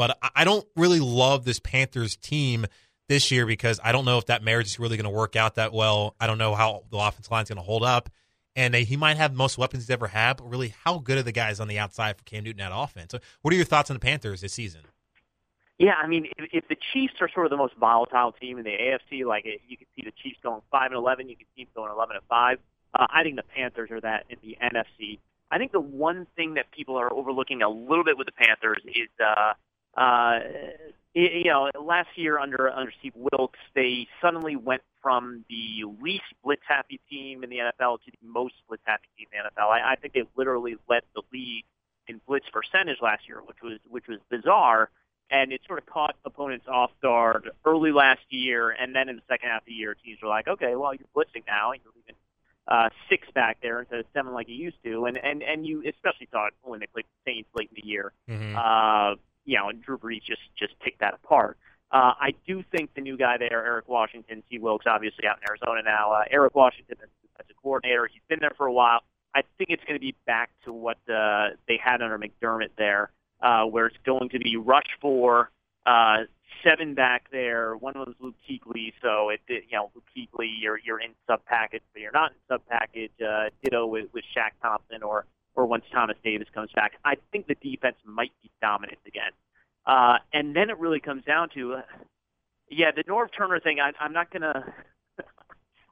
[0.00, 2.64] but I don't really love this Panthers team
[3.10, 5.56] this year because I don't know if that marriage is really going to work out
[5.56, 6.16] that well.
[6.18, 8.08] I don't know how the offensive line is going to hold up.
[8.56, 11.32] And he might have most weapons he's ever had, but really, how good are the
[11.32, 13.12] guys on the outside for Cam Newton at offense?
[13.12, 14.80] So what are your thoughts on the Panthers this season?
[15.76, 18.64] Yeah, I mean, if, if the Chiefs are sort of the most volatile team in
[18.64, 21.46] the AFC, like it, you can see the Chiefs going five and eleven, you can
[21.54, 22.58] see them going eleven and five.
[22.98, 25.18] Uh, I think the Panthers are that in the NFC.
[25.50, 28.80] I think the one thing that people are overlooking a little bit with the Panthers
[28.86, 29.52] is uh,
[29.96, 30.38] uh,
[31.14, 36.62] you know, last year under under Steve Wilks, they suddenly went from the least blitz
[36.66, 39.68] happy team in the NFL to the most blitz happy team in the NFL.
[39.68, 41.64] I, I think they literally led the league
[42.06, 44.90] in blitz percentage last year, which was which was bizarre,
[45.30, 49.22] and it sort of caught opponents off guard early last year, and then in the
[49.28, 51.92] second half of the year, teams were like, okay, well you're blitzing now, and you're
[51.96, 52.16] leaving
[52.68, 55.82] uh, six back there instead of seven like you used to, and and and you
[55.88, 58.12] especially saw it when they played the Saints late in the year.
[58.28, 58.56] Mm-hmm.
[58.56, 61.56] Uh, you know, and Drew Brees just just picked that apart.
[61.92, 64.58] Uh, I do think the new guy there, Eric Washington, T.
[64.58, 66.12] Wilks, obviously out in Arizona now.
[66.12, 69.00] Uh, Eric Washington as a coordinator, he's been there for a while.
[69.34, 73.10] I think it's going to be back to what uh, they had under McDermott there,
[73.40, 75.50] uh, where it's going to be rush four,
[75.86, 76.24] uh,
[76.64, 77.76] seven back there.
[77.76, 81.10] One of them's Luke Kuechly, so it, it you know Luke Kuechly, you're you're in
[81.26, 83.12] sub package, but you're not in sub package.
[83.20, 85.26] Uh, ditto with, with Shaq Thompson or
[85.60, 86.92] or once Thomas Davis comes back.
[87.04, 89.32] I think the defense might be dominant again.
[89.86, 91.82] Uh, and then it really comes down to, uh,
[92.70, 93.78] yeah, the Norv Turner thing.
[93.80, 94.72] I, I'm not gonna,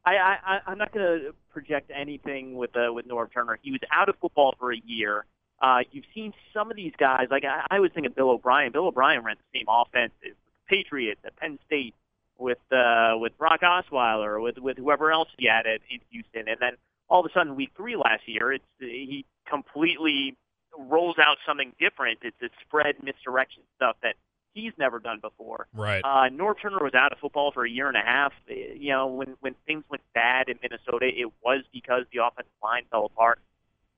[0.05, 3.59] I, I, I'm not gonna project anything with uh, with Norv Turner.
[3.63, 5.25] He was out of football for a year.
[5.61, 8.73] Uh, you've seen some of these guys, like I, I was thinking Bill O'Brien.
[8.73, 11.95] Bill O'Brien ran the same offense as the Patriots at Penn State
[12.39, 16.59] with uh, with Brock Osweiler, with with whoever else he had at, in Houston, and
[16.61, 16.77] then
[17.09, 20.37] all of a sudden, week three last year, it's he completely
[20.79, 22.19] rolls out something different.
[22.23, 24.17] It's it's spread misdirection stuff that
[24.55, 25.67] he's never done before.
[25.73, 26.03] Right.
[26.05, 28.33] Uh, Norv Turner was out of football for a year and a half.
[28.47, 32.85] You know, when when things went bad in Minnesota, it was because the offensive line
[32.91, 33.41] fell apart.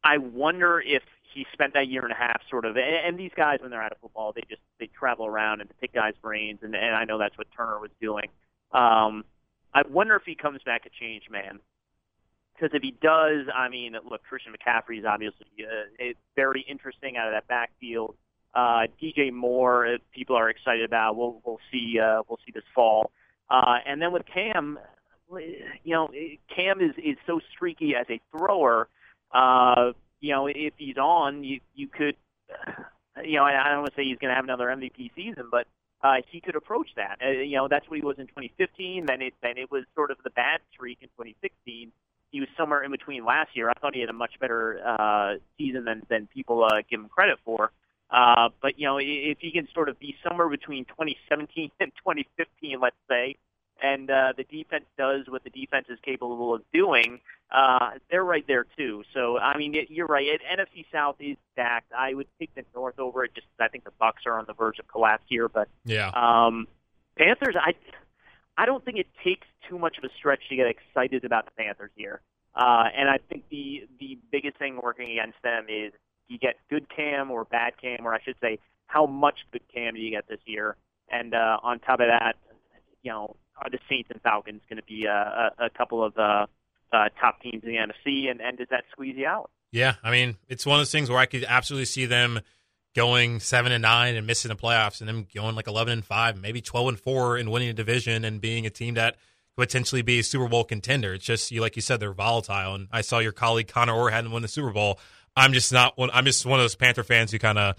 [0.03, 1.03] I wonder if
[1.35, 2.77] he spent that year and a half sort of.
[2.77, 5.93] And these guys, when they're out of football, they just they travel around and pick
[5.93, 8.29] guys' brains, and, and I know that's what Turner was doing.
[8.73, 9.25] Um,
[9.73, 11.61] I wonder if he comes back a changed man
[12.61, 16.05] because if he does, I mean, look, Christian McCaffrey is obviously uh,
[16.37, 18.17] very interesting out of that backfield.
[18.55, 21.17] Uh, DJ Moore, people are excited about.
[21.17, 23.13] We'll we'll see uh, we'll see this fall.
[23.49, 24.79] Uh, and then with Cam,
[25.31, 26.11] you know,
[26.55, 28.89] Cam is is so streaky as a thrower.
[29.33, 32.17] Uh, you know, if he's on, you you could,
[33.25, 35.45] you know, I, I don't want to say he's going to have another MVP season,
[35.51, 35.67] but
[36.03, 37.19] uh, he could approach that.
[37.25, 39.07] Uh, you know, that's what he was in 2015.
[39.07, 41.93] Then it then it was sort of the bad streak in 2016
[42.31, 43.69] he was somewhere in between last year.
[43.69, 47.09] I thought he had a much better uh, season than than people uh, give him
[47.09, 47.73] credit for.
[48.11, 52.81] Uh, but you know, if he can sort of be somewhere between 2017 and 2015,
[52.81, 53.37] let's say,
[53.83, 57.21] and uh, the defense does what the defense is capable of doing,
[57.51, 59.03] uh, they're right there too.
[59.15, 60.27] So I mean, it, you're right.
[60.27, 61.93] It, NFC South is stacked.
[61.97, 63.35] I would take the North over it.
[63.35, 65.49] Just I think the Bucks are on the verge of collapse here.
[65.49, 66.69] But yeah, um,
[67.17, 67.57] Panthers.
[67.59, 67.75] I
[68.57, 71.53] I don't think it takes too much of a stretch to get excited about the
[71.53, 72.21] Panthers here.
[72.55, 75.93] Uh, and I think the the biggest thing working against them is
[76.29, 79.95] you get good cam or bad cam, or I should say, how much good cam
[79.95, 80.77] do you get this year?
[81.11, 82.37] And uh, on top of that,
[83.03, 86.17] you know, are the Saints and Falcons going to be a, a, a couple of
[86.19, 86.47] uh,
[86.93, 89.51] uh, top teams in the NFC, and, and does that squeeze you out?
[89.73, 92.41] Yeah, I mean, it's one of those things where I could absolutely see them
[92.95, 96.41] going seven and nine and missing the playoffs, and then going like eleven and five,
[96.41, 99.17] maybe twelve and four, and winning a division and being a team that
[99.61, 101.15] could potentially be a Super Bowl contender.
[101.15, 102.75] It's just you, like you said, they're volatile.
[102.75, 104.99] And I saw your colleague Connor Orr hadn't won the Super Bowl.
[105.37, 106.11] I'm just not one.
[106.13, 107.77] I'm just one of those Panther fans who kind of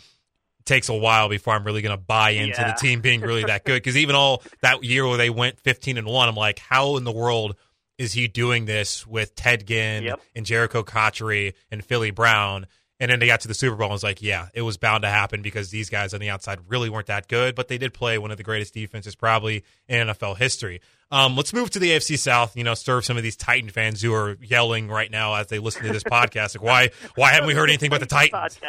[0.66, 2.72] takes a while before I'm really going to buy into yeah.
[2.72, 3.76] the team being really that good.
[3.76, 7.04] Because even all that year where they went 15 and one, I'm like, how in
[7.04, 7.56] the world
[7.98, 10.22] is he doing this with Ted Ginn yep.
[10.36, 12.68] and Jerricho Cotchery and Philly Brown?
[13.02, 15.02] And then they got to the Super Bowl and was like, yeah, it was bound
[15.02, 17.96] to happen because these guys on the outside really weren't that good, but they did
[17.96, 20.82] play one of the greatest defenses probably in NFL history.
[21.10, 22.56] Um, let's move to the AFC South.
[22.56, 25.58] You know, serve some of these Titan fans who are yelling right now as they
[25.58, 26.56] listen to this podcast.
[26.56, 28.60] Like, why, why haven't we heard anything about the Titans?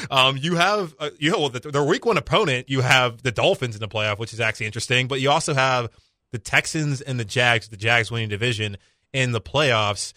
[0.10, 2.68] um, you have, uh, you know, well, the, their week one opponent.
[2.68, 5.06] You have the Dolphins in the playoff, which is actually interesting.
[5.06, 5.88] But you also have
[6.32, 7.68] the Texans and the Jags.
[7.68, 8.76] The Jags winning division
[9.12, 10.14] in the playoffs.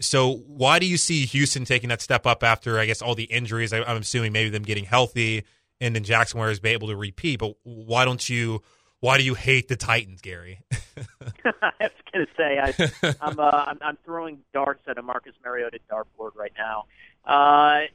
[0.00, 3.24] So why do you see Houston taking that step up after I guess all the
[3.24, 3.72] injuries?
[3.72, 5.44] I, am assuming maybe them getting healthy,
[5.80, 7.38] and then Jacksonville is be able to repeat.
[7.40, 8.62] But why don't you?
[9.00, 10.60] Why do you hate the Titans, Gary?
[11.44, 15.78] that's going to say I, I'm, uh, I'm I'm throwing darts at a Marcus Mariota
[15.90, 16.86] dartboard right now.
[17.26, 17.86] Uh,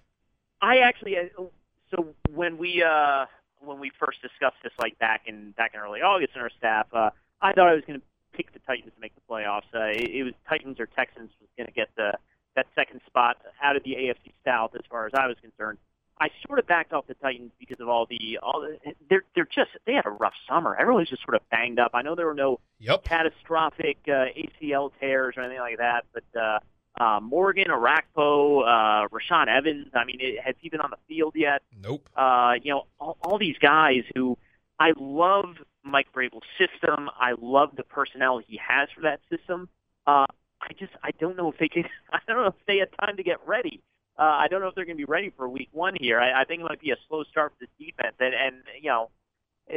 [0.61, 1.43] I actually uh,
[1.89, 3.25] so when we uh,
[3.59, 6.87] when we first discussed this like back in back in early August in our staff,
[6.93, 7.09] uh,
[7.41, 9.63] I thought I was going to pick the Titans to make the playoffs.
[9.73, 12.13] Uh, it, it was Titans or Texans was going to get the
[12.55, 15.77] that second spot out of the AFC South as far as I was concerned.
[16.19, 18.77] I sort of backed off the Titans because of all the all the,
[19.09, 20.75] they're they're just they had a rough summer.
[20.75, 21.91] Everyone's just sort of banged up.
[21.93, 23.03] I know there were no Yep.
[23.05, 26.59] catastrophic uh, ACL tears or anything like that, but uh,
[26.99, 29.87] uh, Morgan, Orakpo, uh, Rashaan Evans.
[29.93, 31.61] I mean, it, has he been on the field yet?
[31.81, 32.09] Nope.
[32.15, 34.37] Uh, you know, all, all these guys who
[34.79, 37.09] I love Mike Vrabel's system.
[37.19, 39.69] I love the personnel he has for that system.
[40.05, 40.25] Uh,
[40.61, 41.85] I just I don't know if they can.
[42.13, 43.81] I don't know if they had time to get ready.
[44.19, 46.19] Uh, I don't know if they're going to be ready for week one here.
[46.19, 48.89] I, I think it might be a slow start for this defense, and and you
[48.89, 49.09] know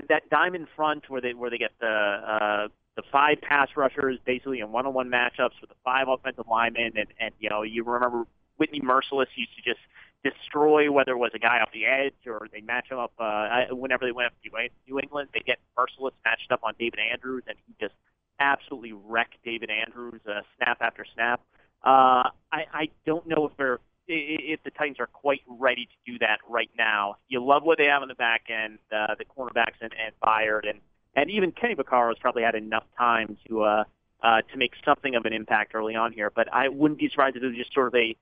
[0.09, 4.61] that diamond front where they where they get the uh, the five pass rushers basically
[4.61, 7.85] in one on one matchups with the five offensive linemen, and and you know you
[7.85, 8.25] remember
[8.57, 9.81] Whitney Mercilus used to just
[10.25, 13.66] destroy whether it was a guy off the edge or they match him up uh,
[13.70, 15.29] whenever they went up to New England.
[15.35, 17.95] They get Mercilus matched up on David Andrews, and he just
[18.41, 21.41] absolutely wrecked David Andrews uh, snap after snap.
[21.85, 26.18] Uh, I, I don't know if they're if the Titans are quite ready to do
[26.18, 27.16] that right now.
[27.29, 30.68] You love what they have on the back end, uh, the cornerbacks and, and Byard,
[30.68, 30.81] and
[31.16, 33.85] and even Kenny Vaccaro has probably had enough time to uh,
[34.22, 36.31] uh, to make something of an impact early on here.
[36.35, 38.16] But I wouldn't be surprised if it was just sort of a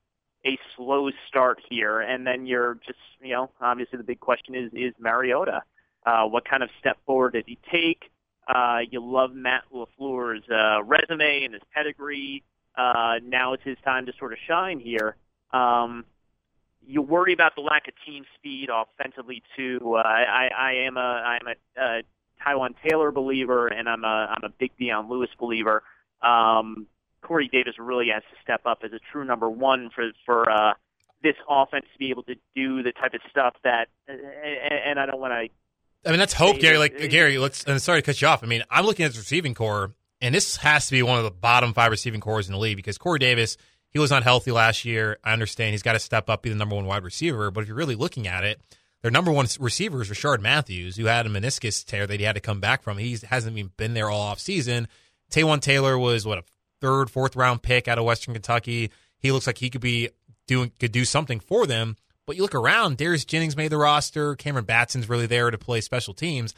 [0.44, 4.70] a slow start here, and then you're just you know obviously the big question is
[4.72, 5.62] is Mariota.
[6.04, 8.10] Uh, what kind of step forward did he take?
[8.48, 12.42] Uh, you love Matt LaFleur's uh, resume and his pedigree.
[12.76, 15.16] Uh, now it's his time to sort of shine here.
[15.52, 16.04] Um,
[16.84, 19.94] you worry about the lack of team speed offensively too.
[19.96, 22.02] Uh, I, I am a I am a uh,
[22.44, 25.82] Taywan Taylor believer, and I'm a I'm a big Dion Lewis believer.
[26.22, 26.86] Um,
[27.22, 30.74] Corey Davis really has to step up as a true number one for for uh,
[31.22, 33.86] this offense to be able to do the type of stuff that.
[34.08, 35.48] And, and I don't want to
[36.04, 36.78] I mean, that's hope, Gary.
[36.78, 37.10] Like.
[37.10, 37.64] Gary, let's.
[37.64, 38.42] And sorry to cut you off.
[38.42, 41.24] I mean, I'm looking at the receiving corps, and this has to be one of
[41.24, 43.56] the bottom five receiving corps in the league because Corey Davis,
[43.90, 45.18] he was not healthy last year.
[45.22, 47.50] I understand he's got to step up, be the number one wide receiver.
[47.50, 48.60] But if you're really looking at it,
[49.02, 52.34] their number one receiver is Rishard Matthews, who had a meniscus tear that he had
[52.34, 52.98] to come back from.
[52.98, 54.88] He hasn't even been there all off season.
[55.30, 56.44] Taywan Taylor was what a
[56.82, 58.90] third, fourth round pick out of Western Kentucky.
[59.18, 60.10] He looks like he could be
[60.46, 61.96] doing could do something for them.
[62.26, 64.34] But you look around, Darius Jennings made the roster.
[64.36, 66.54] Cameron Batson's really there to play special teams.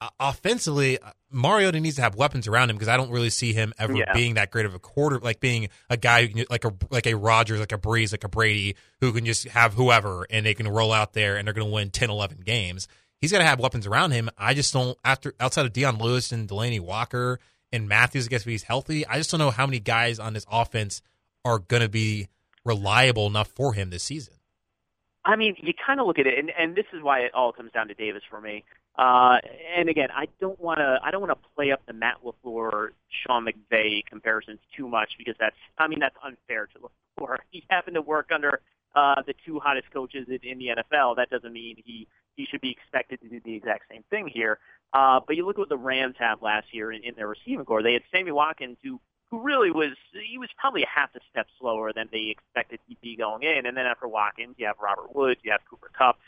[0.00, 3.52] Uh, offensively, uh, Mariota needs to have weapons around him because I don't really see
[3.52, 4.12] him ever Yeah.
[4.14, 7.06] being that great of a quarter, like being a guy who can, like a like
[7.06, 10.54] a Rodgers, like a Brees, like a Brady, who can just have whoever and they
[10.54, 12.88] can roll out there and they're going to win 10, 11 games.
[13.20, 14.28] He's got to have weapons around him.
[14.36, 17.38] I just don't after outside of Dion Lewis and Delanie Walker
[17.72, 20.32] and Matthews, I guess if he's healthy, I just don't know how many guys on
[20.34, 21.02] this offense
[21.44, 22.28] are going to be
[22.64, 24.34] reliable enough for him this season.
[25.24, 27.52] I mean, you kind of look at it, and, and this is why it all
[27.52, 28.64] comes down to Davis for me.
[28.98, 29.38] Uh,
[29.76, 32.88] and again, I don't want to, I don't want to play up the Matt Lafleur,
[33.08, 37.36] Sean McVay comparisons too much because that's, I mean, that's unfair to Lafleur.
[37.50, 38.60] He happened to work under
[38.94, 41.16] uh, the two hottest coaches in, in the NFL.
[41.16, 44.58] That doesn't mean he he should be expected to do the exact same thing here.
[44.92, 47.64] Uh, but you look at what the Rams have last year in, in their receiving
[47.64, 47.82] corps.
[47.82, 49.92] They had Sammy Watkins, who who really was
[50.28, 53.64] he was probably a half a step slower than they expected he'd be going in.
[53.64, 56.18] And then after Watkins, you have Robert Woods, you have Cooper Kupp.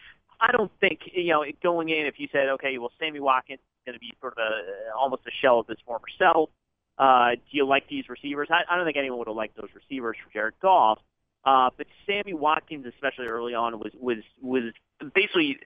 [0.40, 3.84] I don't think you know going in if you said okay, well Sammy Watkins is
[3.86, 6.48] going to be sort of a almost a shell of his former self.
[6.96, 8.48] Uh, do you like these receivers?
[8.50, 10.98] I, I don't think anyone would have liked those receivers for Jared Goff.
[11.44, 14.72] Uh, but Sammy Watkins, especially early on, was was was
[15.14, 15.58] basically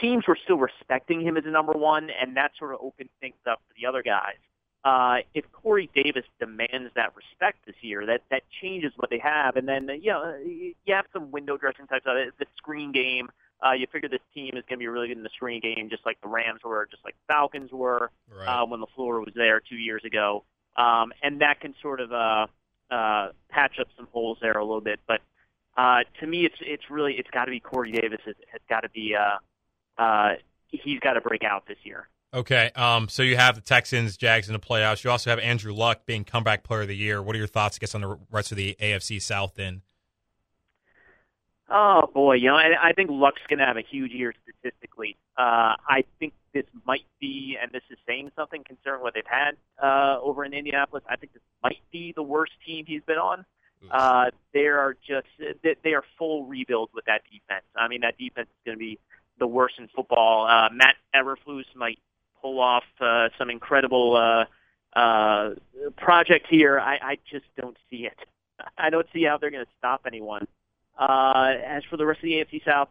[0.00, 3.36] teams were still respecting him as a number one, and that sort of opened things
[3.48, 4.36] up for the other guys.
[4.84, 9.56] Uh, if Corey Davis demands that respect this year, that that changes what they have.
[9.56, 12.34] And then you know you have some window dressing types of it.
[12.38, 13.30] The screen game.
[13.64, 15.88] Uh, you figure this team is going to be really good in the screen game,
[15.88, 18.10] just like the Rams were, just like the Falcons were
[18.44, 20.42] uh, when LaFleur was there two years ago.
[20.76, 22.46] Um, and that can sort of uh,
[22.90, 24.98] uh, patch up some holes there a little bit.
[25.06, 25.20] But
[25.76, 28.18] uh, to me, it's it's really it's got to be Corey Davis.
[28.26, 29.38] It's, it's got to be uh,
[30.02, 30.34] uh,
[30.68, 32.08] he's got to break out this year.
[32.34, 35.04] Okay, um, so you have the Texans, Jags in the playoffs.
[35.04, 37.22] You also have Andrew Luck being comeback player of the year.
[37.22, 39.54] What are your thoughts, I guess, on the rest of the AFC South?
[39.54, 39.82] Then,
[41.68, 45.16] Oh boy, you know, I, I think Luck's going to have a huge year statistically.
[45.38, 49.56] Uh, I think this might be, and this is saying something concerning what they've had
[49.82, 51.04] uh, over in Indianapolis.
[51.08, 53.44] I think this might be the worst team he's been on.
[53.90, 55.26] Uh, they are just
[55.62, 57.64] they, they are full rebuild with that defense.
[57.74, 58.98] I mean, that defense is going to be
[59.42, 60.46] the worst in football.
[60.46, 61.98] Uh, Matt Eberflus might
[62.40, 64.44] pull off uh, some incredible uh,
[64.96, 65.54] uh,
[65.96, 66.78] project here.
[66.78, 68.16] I, I just don't see it.
[68.78, 70.46] I don't see how they're going to stop anyone.
[70.96, 72.88] Uh, as for the rest of the AFC South,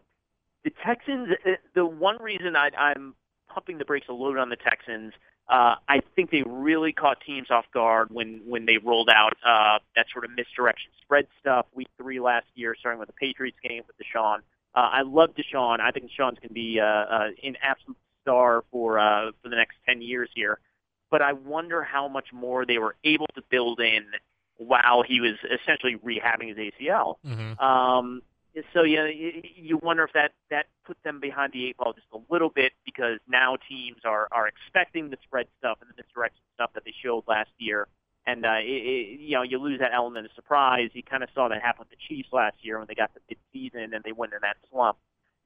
[0.65, 1.29] the Texans.
[1.45, 3.15] uh, The one reason I, I'm
[3.47, 5.13] pumping the brakes a little bit on the Texans,
[5.47, 9.79] uh, I think they really caught teams off guard when when they rolled out uh,
[9.95, 13.83] that sort of misdirection spread stuff week three last year, starting with the Patriots game
[13.87, 14.39] with Deshaun.
[14.73, 15.79] Uh, I love Deshaun.
[15.79, 19.55] I think Deshaun's going to be uh, uh, an absolute star for uh, for the
[19.55, 20.59] next ten years here.
[21.09, 24.05] But I wonder how much more they were able to build in
[24.57, 27.15] while he was essentially rehabbing his ACL.
[27.25, 27.59] Mm-hmm.
[27.59, 28.21] Um,
[28.73, 32.07] so yeah, you, you wonder if that that put them behind the eight ball just
[32.13, 36.41] a little bit because now teams are are expecting the spread stuff and the misdirection
[36.55, 37.87] stuff that they showed last year,
[38.25, 40.89] and uh, it, it, you know you lose that element of surprise.
[40.93, 43.21] You kind of saw that happen with the Chiefs last year when they got the
[43.29, 44.97] mid-season and they went in that slump.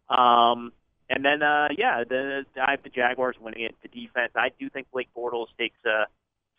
[0.10, 0.72] Um,
[1.10, 3.76] and then uh, yeah, the I have the Jaguars winning it.
[3.82, 6.06] The defense, I do think Blake Bortles takes a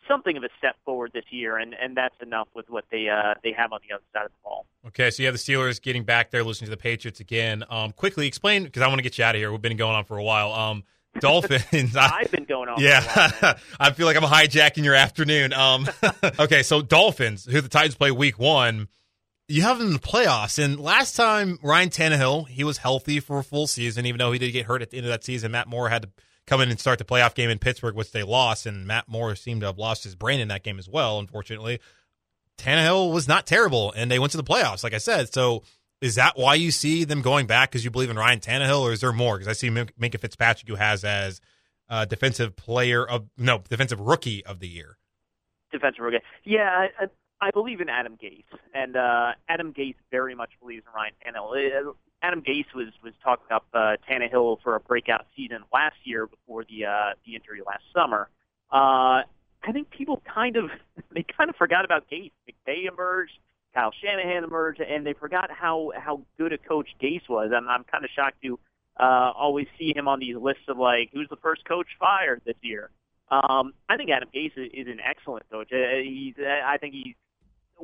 [0.07, 3.33] something of a step forward this year, and, and that's enough with what they uh,
[3.43, 4.65] they have on the other side of the ball.
[4.87, 7.63] Okay, so you have the Steelers getting back there, listening to the Patriots again.
[7.69, 9.51] Um, quickly explain because I want to get you out of here.
[9.51, 10.53] We've been going on for a while.
[10.53, 10.83] Um,
[11.19, 11.95] Dolphins.
[11.95, 12.81] I, I've been going on.
[12.81, 13.55] yeah, while.
[13.79, 15.53] I feel like I'm hijacking your afternoon.
[15.53, 15.87] Um,
[16.39, 18.87] okay, so Dolphins, who the Titans play Week One,
[19.47, 20.63] you have them in the playoffs.
[20.63, 24.39] And last time Ryan Tannehill, he was healthy for a full season, even though he
[24.39, 25.51] did get hurt at the end of that season.
[25.51, 26.09] Matt Moore had to
[26.45, 29.35] come in and start the playoff game in Pittsburgh, which they lost, and Matt Moore
[29.35, 31.19] seemed to have lost his brain in that game as well.
[31.19, 31.79] Unfortunately,
[32.57, 35.31] Tannehill was not terrible, and they went to the playoffs, like I said.
[35.33, 35.63] So,
[36.01, 38.91] is that why you see them going back because you believe in Ryan Tannehill, or
[38.91, 39.37] is there more?
[39.37, 41.41] Because I see Min- Minkah Fitzpatrick, who has as
[41.89, 44.97] uh, defensive player of no defensive rookie of the year.
[45.71, 46.17] defensive rookie.
[46.43, 47.05] Yeah, I,
[47.41, 48.43] I believe in Adam Gase,
[48.73, 51.93] and uh, Adam Gase very much believes in Ryan Tannehill.
[52.21, 56.63] Adam Gase was was talking up uh, Tannehill for a breakout season last year before
[56.63, 58.29] the uh, the injury last summer.
[58.71, 59.21] Uh,
[59.63, 60.69] I think people kind of
[61.13, 62.31] they kind of forgot about Gase.
[62.49, 63.37] McVay emerged,
[63.77, 67.51] Kyle Shanahan emerged, and they forgot how how good a coach Gase was.
[67.55, 68.57] I'm I'm kind of shocked to
[68.99, 72.55] uh, always see him on these lists of like who's the first coach fired this
[72.61, 72.89] year.
[73.29, 75.71] Um, I think Adam Gase is, is an excellent coach.
[75.71, 77.13] Uh, he's I think he's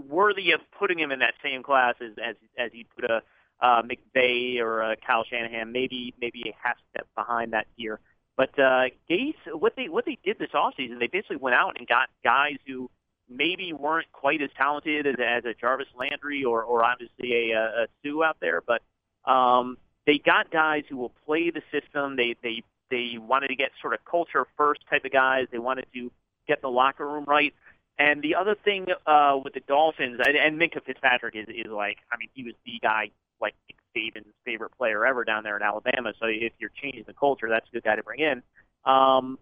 [0.10, 3.22] worthy of putting him in that same class as as, as he put a
[3.62, 8.00] uh, McVay or uh, Kyle Shanahan, maybe maybe a half step behind that tier.
[8.36, 11.88] But uh, Gase, what they what they did this offseason, they basically went out and
[11.88, 12.89] got guys who
[13.36, 17.88] maybe weren't quite as talented as, as a Jarvis Landry or or obviously a, a
[18.04, 18.82] Suh out there, but
[19.30, 22.16] um, they got guys who will play the system.
[22.16, 25.48] They they they wanted to get sort of culture first type of guys.
[25.52, 26.12] They wanted to
[26.48, 27.54] get the locker room right.
[27.98, 31.98] And the other thing uh, with the Dolphins, and, and Minkah Fitzpatrick is, is like,
[32.12, 33.54] I mean, he was the guy, like
[33.96, 36.14] Saban's favorite player ever down there in Alabama.
[36.20, 38.42] So if you're changing the culture, that's a good guy to bring in.
[38.86, 39.38] Um,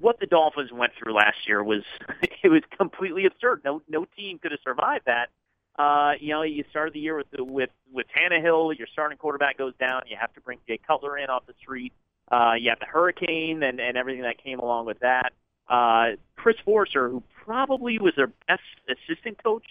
[0.00, 1.82] what the Dolphins went through last year was
[2.42, 3.62] it was completely absurd.
[3.64, 5.30] No no team could have survived that.
[5.76, 8.76] Uh, you know, you started the year with the, with with Tannehill.
[8.78, 10.02] Your starting quarterback goes down.
[10.06, 11.92] You have to bring Jay Cutler in off the street.
[12.30, 15.32] Uh, you have the hurricane and and everything that came along with that.
[15.68, 19.64] Uh, Chris Foerster, who probably was their best assistant coach.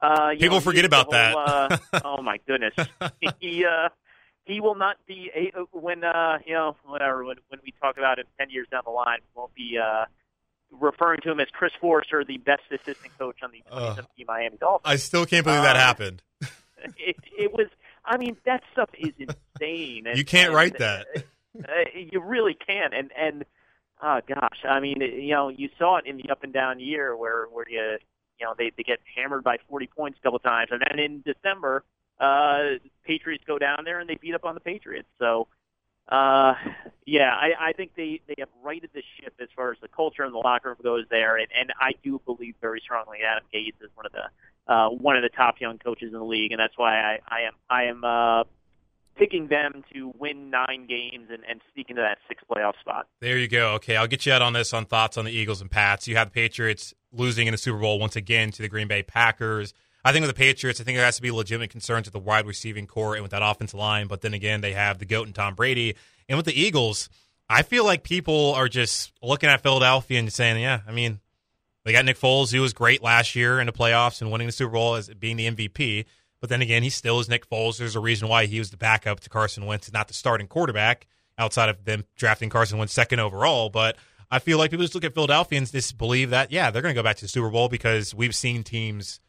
[0.00, 1.36] Uh, you People know, forget about whole, that.
[1.36, 2.74] uh, oh my goodness,
[3.40, 3.88] he uh,
[4.50, 8.18] he will not be a, when uh, you know whatever when when we talk about
[8.18, 10.04] him ten years down the line, we won't be uh,
[10.70, 14.82] referring to him as Chris Foerster, the best assistant coach on the 2017 Miami Dolphins.
[14.84, 16.22] I still can't believe that Uh, happened.
[16.96, 17.66] It, it was.
[18.06, 20.06] I mean, that stuff is insane.
[20.06, 21.06] And, You can't and, write that.
[21.14, 21.62] uh,
[21.94, 22.94] you really can't.
[22.94, 23.44] And and
[24.02, 27.14] oh gosh, I mean, you know, you saw it in the up and down year
[27.14, 27.98] where where you
[28.38, 31.20] you know they they get hammered by 40 points a couple times, and then in
[31.20, 31.84] December,
[32.20, 35.08] uh, Patriots go down there and they beat up on the Patriots.
[35.18, 35.48] So.
[36.08, 36.54] Uh,
[37.06, 40.24] yeah, I, I think they, they have righted the ship as far as the culture
[40.24, 43.74] and the locker room goes there, and, and I do believe very strongly Adam Gase
[43.80, 46.58] is one of the uh, one of the top young coaches in the league, and
[46.58, 48.44] that's why I, I am I am uh,
[49.16, 53.06] picking them to win nine games and, and sneak into that sixth playoff spot.
[53.20, 53.74] There you go.
[53.74, 56.08] Okay, I'll get you out on this on thoughts on the Eagles and Pats.
[56.08, 59.02] You have the Patriots losing in the Super Bowl once again to the Green Bay
[59.02, 59.74] Packers.
[60.04, 62.18] I think with the Patriots, I think there has to be legitimate concerns with the
[62.18, 64.06] wide receiving corps and with that offensive line.
[64.06, 65.94] But then again, they have the GOAT and Tom Brady.
[66.28, 67.10] And with the Eagles,
[67.48, 71.20] I feel like people are just looking at Philadelphia and saying, yeah, I mean,
[71.84, 74.52] they got Nick Foles, who was great last year in the playoffs and winning the
[74.52, 76.06] Super Bowl as being the MVP.
[76.40, 77.78] But then again, he still is Nick Foles.
[77.78, 81.06] There's a reason why he was the backup to Carson Wentz not the starting quarterback
[81.36, 83.68] outside of them drafting Carson Wentz second overall.
[83.68, 83.96] But
[84.30, 86.98] I feel like people just look at Philadelphians just believe that, yeah, they're going to
[86.98, 89.20] go back to the Super Bowl because we've seen teams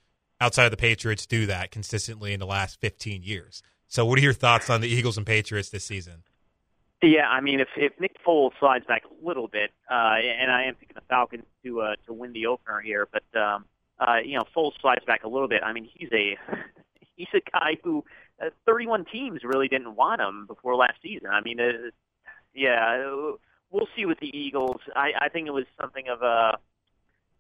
[0.41, 3.61] outside of the Patriots do that consistently in the last 15 years.
[3.87, 6.23] So, what are your thoughts on the Eagles and Patriots this season?
[7.03, 10.65] Yeah, I mean, if if Nick Foles slides back a little bit, uh, and I
[10.65, 13.65] am picking the Falcons to uh, to win the opener here, but um,
[13.99, 15.61] uh, you know, Foles slides back a little bit.
[15.63, 16.37] I mean, he's a
[17.15, 18.03] he's a guy who
[18.41, 21.29] uh, 31 teams really didn't want him before last season.
[21.31, 21.89] I mean, uh,
[22.53, 23.31] yeah,
[23.71, 24.81] we'll see with the Eagles.
[24.95, 26.57] I, I think it was something of a.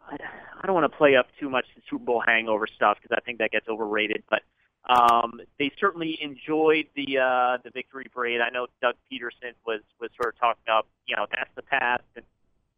[0.09, 3.21] I, don't want to play up too much the Super Bowl hangover stuff because I
[3.21, 4.41] think that gets overrated, but
[4.89, 8.41] um, they certainly enjoyed the uh, the victory parade.
[8.41, 12.03] I know Doug Pederson was was sort of talking up, you know, that's the past,
[12.15, 12.25] and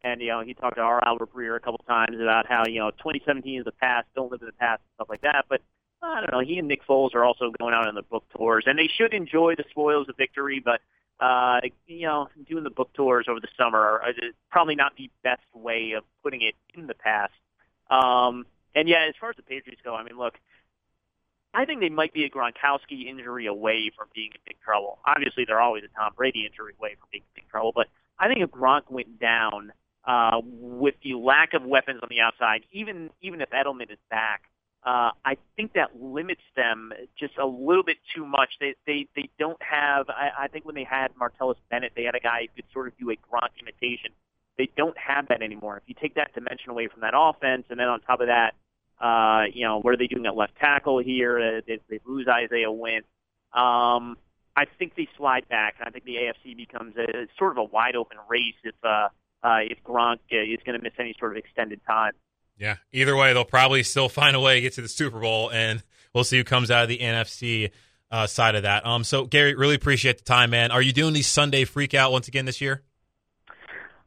[0.02, 2.78] and you know he talked to our Albert Breer a couple times about how you
[2.78, 5.46] know 2017 is the past, don't live in the past, and stuff like that.
[5.48, 5.62] But
[6.02, 6.40] I don't know.
[6.40, 9.14] He and Nick Foles are also going out on the book tours, and they should
[9.14, 10.60] enjoy the spoils of victory.
[10.62, 10.80] But
[11.20, 14.12] uh, you know, doing the book tours over the summer are
[14.50, 17.32] probably not the best way of putting it in the past.
[17.90, 20.34] Um, and yeah, as far as the Patriots go, I mean, look,
[21.54, 24.98] I think they might be a Gronkowski injury away from being in big trouble.
[25.06, 27.86] Obviously, they're always a Tom Brady injury away from being in big trouble, but
[28.18, 29.72] I think if Gronk went down
[30.04, 34.42] uh, with the lack of weapons on the outside, even even if Edelman is back,
[34.84, 38.50] uh, I think that limits them just a little bit too much.
[38.60, 40.10] They they they don't have.
[40.10, 42.88] I, I think when they had Martellus Bennett, they had a guy who could sort
[42.88, 44.10] of do a Gronk imitation.
[44.58, 45.78] They don't have that anymore.
[45.78, 48.54] If you take that dimension away from that offense, and then on top of that,
[49.00, 51.38] uh, you know, what are they doing at left tackle here?
[51.38, 53.02] Uh, they, they lose Isaiah Wynn.
[53.52, 54.18] Um,
[54.56, 55.76] I think they slide back.
[55.80, 59.08] I think the AFC becomes a sort of a wide open race if uh,
[59.42, 62.12] uh, if Gronk uh, is going to miss any sort of extended time.
[62.58, 62.76] Yeah.
[62.92, 65.82] Either way, they'll probably still find a way to get to the Super Bowl, and
[66.14, 67.70] we'll see who comes out of the NFC
[68.10, 68.86] uh, side of that.
[68.86, 69.04] Um.
[69.04, 70.70] So Gary, really appreciate the time, man.
[70.70, 72.82] Are you doing the Sunday Freak Out once again this year?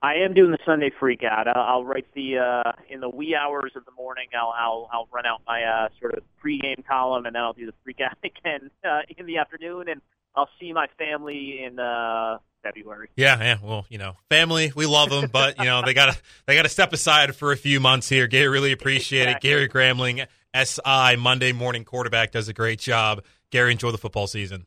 [0.01, 1.47] I am doing the Sunday Freak Out.
[1.47, 4.27] I'll, write the uh, in the wee hours of the morning.
[4.39, 7.65] I'll I'll, I'll run out my uh, sort of pregame column, and then I'll do
[7.65, 10.01] the Freak Out again uh, in the afternoon, and
[10.35, 12.37] I'll see my family in uh,
[12.67, 13.09] February.
[13.15, 13.57] Yeah, yeah.
[13.61, 16.93] Well, you know, family, we love them, but you know, they gotta they gotta step
[16.93, 18.27] aside for a few months here.
[18.27, 19.49] Gary, really appreciate exactly.
[19.49, 19.53] it.
[19.53, 23.23] Gary Gramling, SI Monday morning quarterback, does a great job.
[23.51, 24.65] Gary, enjoy the football season.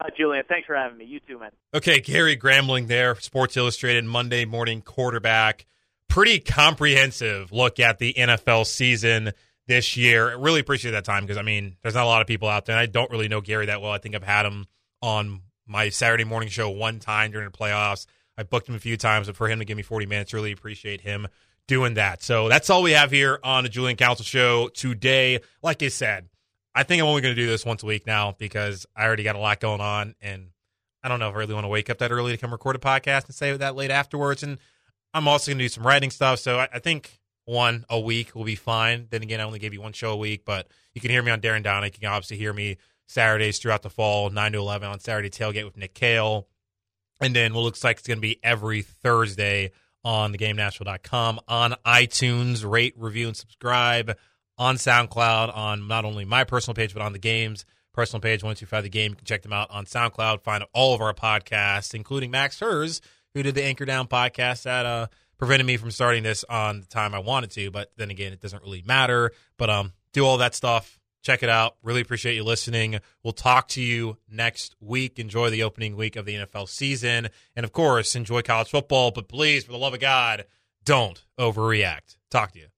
[0.00, 1.04] Uh, Julian, thanks for having me.
[1.04, 1.50] You too, man.
[1.72, 5.66] Okay, Gary Gramling there, Sports Illustrated Monday morning quarterback.
[6.08, 9.32] Pretty comprehensive look at the NFL season
[9.66, 10.36] this year.
[10.36, 12.76] Really appreciate that time because I mean, there's not a lot of people out there.
[12.76, 13.92] And I don't really know Gary that well.
[13.92, 14.66] I think I've had him
[15.00, 18.06] on my Saturday morning show one time during the playoffs.
[18.36, 20.52] I booked him a few times, but for him to give me 40 minutes, really
[20.52, 21.28] appreciate him
[21.68, 22.22] doing that.
[22.22, 25.40] So that's all we have here on the Julian Council Show today.
[25.62, 26.28] Like I said,
[26.74, 29.22] I think I'm only going to do this once a week now because I already
[29.22, 30.48] got a lot going on, and
[31.02, 32.76] I don't know if I really want to wake up that early to come record
[32.76, 34.42] a podcast and say that late afterwards.
[34.42, 34.58] And
[35.12, 38.34] I'm also going to do some writing stuff, so I, I think one a week
[38.34, 39.08] will be fine.
[39.10, 41.30] Then again, I only gave you one show a week, but you can hear me
[41.30, 41.84] on Darren Down.
[41.84, 42.78] You can obviously hear me
[43.12, 46.48] Saturdays throughout the fall, 9 to 11 on Saturday Tailgate with Nick Kale.
[47.20, 49.70] And then what looks like it's going to be every Thursday
[50.04, 54.16] on theGameNashville.com, on iTunes, rate, review, and subscribe,
[54.58, 58.82] on SoundCloud, on not only my personal page, but on the game's personal page, 125
[58.82, 59.10] The Game.
[59.12, 63.00] You can check them out on SoundCloud, find all of our podcasts, including Max Hers,
[63.34, 65.06] who did the Anchor Down podcast that uh,
[65.38, 67.70] prevented me from starting this on the time I wanted to.
[67.70, 69.30] But then again, it doesn't really matter.
[69.56, 71.76] But um, do all that stuff Check it out.
[71.82, 72.98] Really appreciate you listening.
[73.22, 75.18] We'll talk to you next week.
[75.18, 77.28] Enjoy the opening week of the NFL season.
[77.54, 79.12] And of course, enjoy college football.
[79.12, 80.44] But please, for the love of God,
[80.84, 82.16] don't overreact.
[82.28, 82.71] Talk to you.